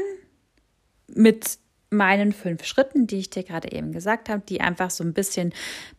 mit 1.07 1.57
meinen 1.89 2.33
fünf 2.33 2.65
Schritten, 2.65 3.07
die 3.07 3.19
ich 3.19 3.29
dir 3.29 3.43
gerade 3.43 3.71
eben 3.71 3.93
gesagt 3.93 4.27
habe, 4.27 4.43
die 4.47 4.59
einfach 4.59 4.89
so 4.89 5.03
ein 5.03 5.13
bisschen, 5.13 5.53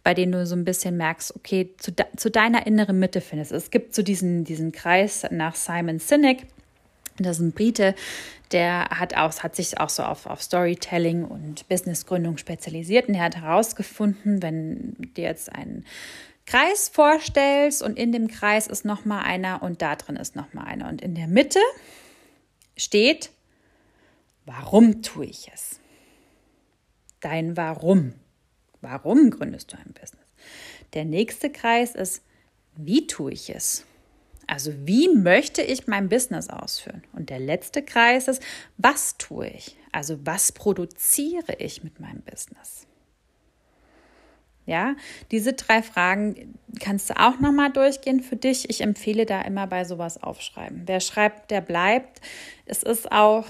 bei 0.04 0.12
denen 0.12 0.32
du 0.32 0.44
so 0.46 0.54
ein 0.54 0.64
bisschen 0.64 0.98
merkst, 0.98 1.34
okay, 1.34 1.74
zu, 1.78 1.92
de 1.92 2.04
zu 2.16 2.30
deiner 2.30 2.66
inneren 2.66 2.98
Mitte 2.98 3.22
findest. 3.22 3.52
Es 3.52 3.70
gibt 3.70 3.94
so 3.94 4.02
diesen, 4.02 4.44
diesen 4.44 4.72
Kreis 4.72 5.26
nach 5.30 5.54
Simon 5.54 5.98
Sinek, 5.98 6.46
das 7.24 7.38
ist 7.38 7.42
ein 7.42 7.52
Brite, 7.52 7.94
der 8.52 8.88
hat, 8.90 9.16
auch, 9.16 9.42
hat 9.42 9.56
sich 9.56 9.78
auch 9.78 9.88
so 9.88 10.02
auf, 10.02 10.26
auf 10.26 10.42
Storytelling 10.42 11.24
und 11.24 11.68
Businessgründung 11.68 12.38
spezialisiert 12.38 13.08
und 13.08 13.14
er 13.14 13.24
hat 13.24 13.36
herausgefunden, 13.36 14.42
wenn 14.42 14.94
dir 15.16 15.24
jetzt 15.24 15.52
einen 15.52 15.84
Kreis 16.46 16.88
vorstellst 16.88 17.82
und 17.82 17.98
in 17.98 18.10
dem 18.10 18.28
Kreis 18.28 18.66
ist 18.66 18.84
nochmal 18.84 19.24
einer 19.24 19.62
und 19.62 19.82
da 19.82 19.96
drin 19.96 20.16
ist 20.16 20.34
nochmal 20.34 20.66
einer 20.66 20.88
und 20.88 21.02
in 21.02 21.14
der 21.14 21.26
Mitte 21.26 21.60
steht, 22.76 23.30
warum 24.46 25.02
tue 25.02 25.26
ich 25.26 25.50
es? 25.52 25.78
Dein 27.20 27.56
Warum. 27.56 28.14
Warum 28.80 29.30
gründest 29.30 29.72
du 29.72 29.76
ein 29.76 29.92
Business? 29.92 30.26
Der 30.94 31.04
nächste 31.04 31.50
Kreis 31.50 31.94
ist, 31.94 32.22
wie 32.76 33.06
tue 33.06 33.32
ich 33.32 33.50
es? 33.50 33.84
Also 34.48 34.72
wie 34.86 35.10
möchte 35.14 35.60
ich 35.62 35.86
mein 35.86 36.08
Business 36.08 36.48
ausführen? 36.48 37.04
Und 37.12 37.28
der 37.28 37.38
letzte 37.38 37.82
Kreis 37.82 38.28
ist, 38.28 38.42
was 38.78 39.16
tue 39.18 39.46
ich? 39.46 39.76
Also 39.92 40.18
was 40.24 40.52
produziere 40.52 41.54
ich 41.58 41.84
mit 41.84 42.00
meinem 42.00 42.22
Business? 42.22 42.86
Ja, 44.64 44.96
diese 45.30 45.52
drei 45.52 45.82
Fragen 45.82 46.58
kannst 46.80 47.10
du 47.10 47.18
auch 47.18 47.40
nochmal 47.40 47.70
durchgehen 47.70 48.20
für 48.20 48.36
dich. 48.36 48.68
Ich 48.68 48.80
empfehle 48.80 49.26
da 49.26 49.42
immer 49.42 49.66
bei 49.66 49.84
sowas 49.84 50.22
aufschreiben. 50.22 50.82
Wer 50.86 51.00
schreibt, 51.00 51.50
der 51.50 51.60
bleibt. 51.60 52.20
Es 52.66 52.82
ist 52.82 53.12
auch 53.12 53.46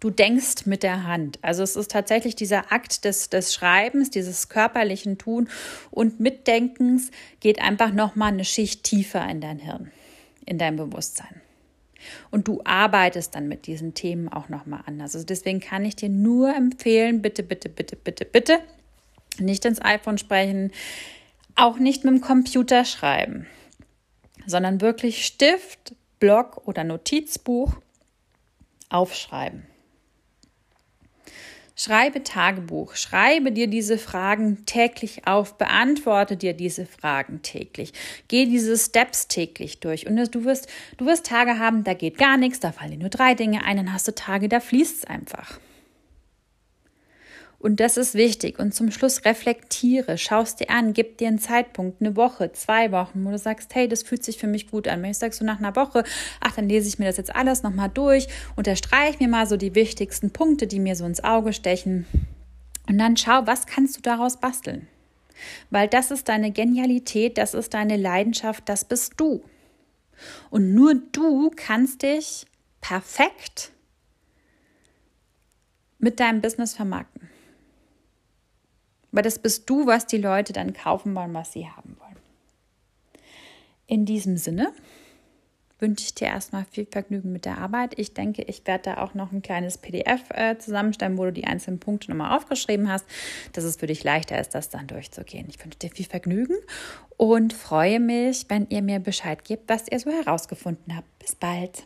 du 0.00 0.10
denkst 0.10 0.66
mit 0.66 0.82
der 0.82 1.04
Hand. 1.04 1.38
Also 1.42 1.62
es 1.62 1.76
ist 1.76 1.90
tatsächlich 1.90 2.36
dieser 2.36 2.72
Akt 2.72 3.04
des, 3.04 3.30
des 3.30 3.54
Schreibens, 3.54 4.10
dieses 4.10 4.48
körperlichen 4.48 5.18
Tun 5.18 5.48
und 5.90 6.20
Mitdenkens 6.20 7.10
geht 7.40 7.60
einfach 7.60 7.92
nochmal 7.92 8.32
eine 8.32 8.44
Schicht 8.44 8.84
tiefer 8.84 9.28
in 9.28 9.40
dein 9.40 9.58
Hirn, 9.58 9.90
in 10.46 10.58
dein 10.58 10.76
Bewusstsein. 10.76 11.40
Und 12.30 12.48
du 12.48 12.60
arbeitest 12.64 13.34
dann 13.34 13.48
mit 13.48 13.66
diesen 13.66 13.94
Themen 13.94 14.28
auch 14.28 14.48
nochmal 14.48 14.82
anders. 14.86 15.14
Also 15.14 15.26
deswegen 15.26 15.60
kann 15.60 15.84
ich 15.84 15.96
dir 15.96 16.08
nur 16.08 16.54
empfehlen, 16.54 17.22
bitte, 17.22 17.42
bitte, 17.42 17.68
bitte, 17.68 17.96
bitte, 17.96 18.24
bitte, 18.24 18.60
nicht 19.38 19.64
ins 19.64 19.82
iPhone 19.82 20.18
sprechen, 20.18 20.72
auch 21.56 21.78
nicht 21.78 22.04
mit 22.04 22.14
dem 22.14 22.20
Computer 22.20 22.84
schreiben, 22.84 23.46
sondern 24.46 24.80
wirklich 24.80 25.26
Stift, 25.26 25.94
Block 26.20 26.66
oder 26.66 26.84
Notizbuch 26.84 27.74
aufschreiben. 28.88 29.66
Schreibe 31.80 32.24
Tagebuch, 32.24 32.96
schreibe 32.96 33.52
dir 33.52 33.68
diese 33.68 33.98
Fragen 33.98 34.66
täglich 34.66 35.28
auf, 35.28 35.56
beantworte 35.58 36.36
dir 36.36 36.52
diese 36.52 36.86
Fragen 36.86 37.40
täglich, 37.42 37.92
geh 38.26 38.46
diese 38.46 38.76
Steps 38.76 39.28
täglich 39.28 39.78
durch. 39.78 40.08
Und 40.08 40.16
du 40.34 40.44
wirst, 40.44 40.68
du 40.96 41.06
wirst 41.06 41.26
Tage 41.26 41.60
haben, 41.60 41.84
da 41.84 41.94
geht 41.94 42.18
gar 42.18 42.36
nichts, 42.36 42.58
da 42.58 42.72
fallen 42.72 42.90
dir 42.90 42.98
nur 42.98 43.10
drei 43.10 43.34
Dinge 43.34 43.64
ein, 43.64 43.76
dann 43.76 43.92
hast 43.92 44.08
du 44.08 44.12
Tage, 44.12 44.48
da 44.48 44.58
fließt 44.58 44.96
es 44.96 45.04
einfach. 45.04 45.60
Und 47.60 47.80
das 47.80 47.96
ist 47.96 48.14
wichtig. 48.14 48.58
Und 48.60 48.72
zum 48.72 48.92
Schluss 48.92 49.24
reflektiere, 49.24 50.16
schaust 50.16 50.60
dir 50.60 50.70
an, 50.70 50.92
gib 50.92 51.18
dir 51.18 51.26
einen 51.26 51.40
Zeitpunkt, 51.40 52.00
eine 52.00 52.14
Woche, 52.14 52.52
zwei 52.52 52.92
Wochen, 52.92 53.24
wo 53.24 53.30
du 53.30 53.38
sagst, 53.38 53.74
hey, 53.74 53.88
das 53.88 54.04
fühlt 54.04 54.22
sich 54.22 54.38
für 54.38 54.46
mich 54.46 54.70
gut 54.70 54.86
an. 54.86 55.02
Wenn 55.02 55.10
ich 55.10 55.18
sagst 55.18 55.40
du 55.40 55.44
nach 55.44 55.58
einer 55.58 55.74
Woche, 55.74 56.04
ach, 56.40 56.54
dann 56.54 56.68
lese 56.68 56.86
ich 56.88 57.00
mir 57.00 57.06
das 57.06 57.16
jetzt 57.16 57.34
alles 57.34 57.64
nochmal 57.64 57.90
durch, 57.92 58.28
unterstreiche 58.54 59.18
mir 59.18 59.28
mal 59.28 59.46
so 59.46 59.56
die 59.56 59.74
wichtigsten 59.74 60.30
Punkte, 60.30 60.68
die 60.68 60.78
mir 60.78 60.94
so 60.94 61.04
ins 61.04 61.24
Auge 61.24 61.52
stechen. 61.52 62.06
Und 62.88 62.98
dann 62.98 63.16
schau, 63.16 63.46
was 63.46 63.66
kannst 63.66 63.96
du 63.96 64.02
daraus 64.02 64.38
basteln? 64.38 64.86
Weil 65.70 65.88
das 65.88 66.12
ist 66.12 66.28
deine 66.28 66.52
Genialität, 66.52 67.38
das 67.38 67.54
ist 67.54 67.74
deine 67.74 67.96
Leidenschaft, 67.96 68.68
das 68.68 68.84
bist 68.84 69.14
du. 69.16 69.42
Und 70.50 70.74
nur 70.74 70.94
du 70.94 71.50
kannst 71.54 72.02
dich 72.02 72.46
perfekt 72.80 73.72
mit 75.98 76.20
deinem 76.20 76.40
Business 76.40 76.74
vermarkten. 76.74 77.17
Weil 79.12 79.22
das 79.22 79.38
bist 79.38 79.68
du, 79.70 79.86
was 79.86 80.06
die 80.06 80.18
Leute 80.18 80.52
dann 80.52 80.72
kaufen 80.72 81.14
wollen, 81.14 81.34
was 81.34 81.52
sie 81.52 81.68
haben 81.68 81.96
wollen. 81.98 82.16
In 83.86 84.04
diesem 84.04 84.36
Sinne 84.36 84.72
wünsche 85.78 86.04
ich 86.04 86.14
dir 86.14 86.26
erstmal 86.26 86.64
viel 86.70 86.86
Vergnügen 86.90 87.32
mit 87.32 87.44
der 87.44 87.58
Arbeit. 87.58 87.98
Ich 87.98 88.14
denke, 88.14 88.42
ich 88.42 88.66
werde 88.66 88.90
da 88.90 88.98
auch 88.98 89.14
noch 89.14 89.32
ein 89.32 89.42
kleines 89.42 89.78
PDF 89.78 90.22
äh, 90.30 90.58
zusammenstellen, 90.58 91.16
wo 91.18 91.24
du 91.24 91.32
die 91.32 91.46
einzelnen 91.46 91.78
Punkte 91.78 92.10
nochmal 92.10 92.36
aufgeschrieben 92.36 92.90
hast, 92.90 93.06
dass 93.52 93.64
es 93.64 93.76
für 93.76 93.86
dich 93.86 94.04
leichter 94.04 94.38
ist, 94.38 94.54
das 94.54 94.68
dann 94.70 94.86
durchzugehen. 94.86 95.46
Ich 95.48 95.62
wünsche 95.64 95.78
dir 95.78 95.90
viel 95.90 96.06
Vergnügen 96.06 96.56
und 97.16 97.52
freue 97.52 98.00
mich, 98.00 98.46
wenn 98.48 98.66
ihr 98.70 98.82
mir 98.82 98.98
Bescheid 98.98 99.44
gebt, 99.44 99.68
was 99.68 99.88
ihr 99.90 100.00
so 100.00 100.10
herausgefunden 100.10 100.96
habt. 100.96 101.18
Bis 101.18 101.34
bald. 101.34 101.84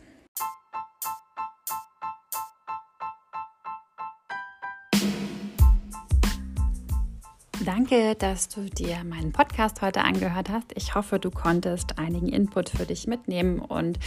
Danke, 7.65 8.15
dass 8.15 8.49
du 8.49 8.69
dir 8.69 9.05
meinen 9.05 9.31
Podcast 9.31 9.81
heute 9.81 10.01
angehört 10.01 10.49
hast. 10.49 10.73
Ich 10.75 10.95
hoffe, 10.95 11.17
du 11.17 11.31
konntest 11.31 11.97
einigen 11.97 12.27
Input 12.27 12.67
für 12.69 12.85
dich 12.85 13.07
mitnehmen 13.07 13.59
und 13.59 13.99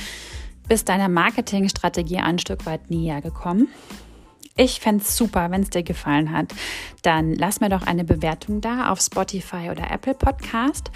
bist 0.68 0.90
deiner 0.90 1.08
Marketingstrategie 1.08 2.18
ein 2.18 2.38
Stück 2.38 2.66
weit 2.66 2.90
näher 2.90 3.22
gekommen. 3.22 3.68
Ich 4.56 4.80
fände 4.80 5.02
es 5.02 5.16
super, 5.16 5.50
wenn 5.50 5.62
es 5.62 5.70
dir 5.70 5.82
gefallen 5.82 6.32
hat. 6.32 6.54
Dann 7.02 7.34
lass 7.34 7.60
mir 7.60 7.70
doch 7.70 7.82
eine 7.82 8.04
Bewertung 8.04 8.60
da 8.60 8.90
auf 8.90 9.00
Spotify 9.00 9.70
oder 9.70 9.90
Apple 9.90 10.14
Podcast. 10.14 10.90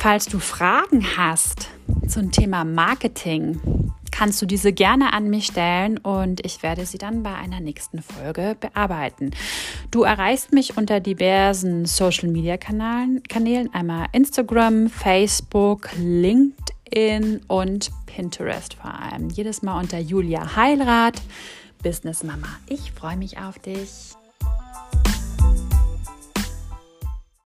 Falls 0.00 0.24
du 0.24 0.38
Fragen 0.38 1.18
hast 1.18 1.68
zum 2.08 2.32
Thema 2.32 2.64
Marketing, 2.64 3.60
kannst 4.10 4.40
du 4.40 4.46
diese 4.46 4.72
gerne 4.72 5.12
an 5.12 5.28
mich 5.28 5.44
stellen 5.44 5.98
und 5.98 6.42
ich 6.42 6.62
werde 6.62 6.86
sie 6.86 6.96
dann 6.96 7.22
bei 7.22 7.34
einer 7.34 7.60
nächsten 7.60 8.00
Folge 8.00 8.56
bearbeiten. 8.58 9.32
Du 9.90 10.04
erreichst 10.04 10.54
mich 10.54 10.78
unter 10.78 11.00
diversen 11.00 11.84
Social 11.84 12.30
Media 12.30 12.56
Kanälen, 12.56 13.68
einmal 13.74 14.06
Instagram, 14.12 14.88
Facebook, 14.88 15.90
LinkedIn 15.98 17.42
und 17.46 17.90
Pinterest 18.06 18.72
vor 18.72 18.94
allem. 18.94 19.28
Jedes 19.28 19.60
Mal 19.60 19.78
unter 19.78 19.98
Julia 19.98 20.56
Heilrath, 20.56 21.20
Business 21.82 22.24
Mama. 22.24 22.48
Ich 22.70 22.90
freue 22.92 23.18
mich 23.18 23.36
auf 23.36 23.58
dich. 23.58 24.14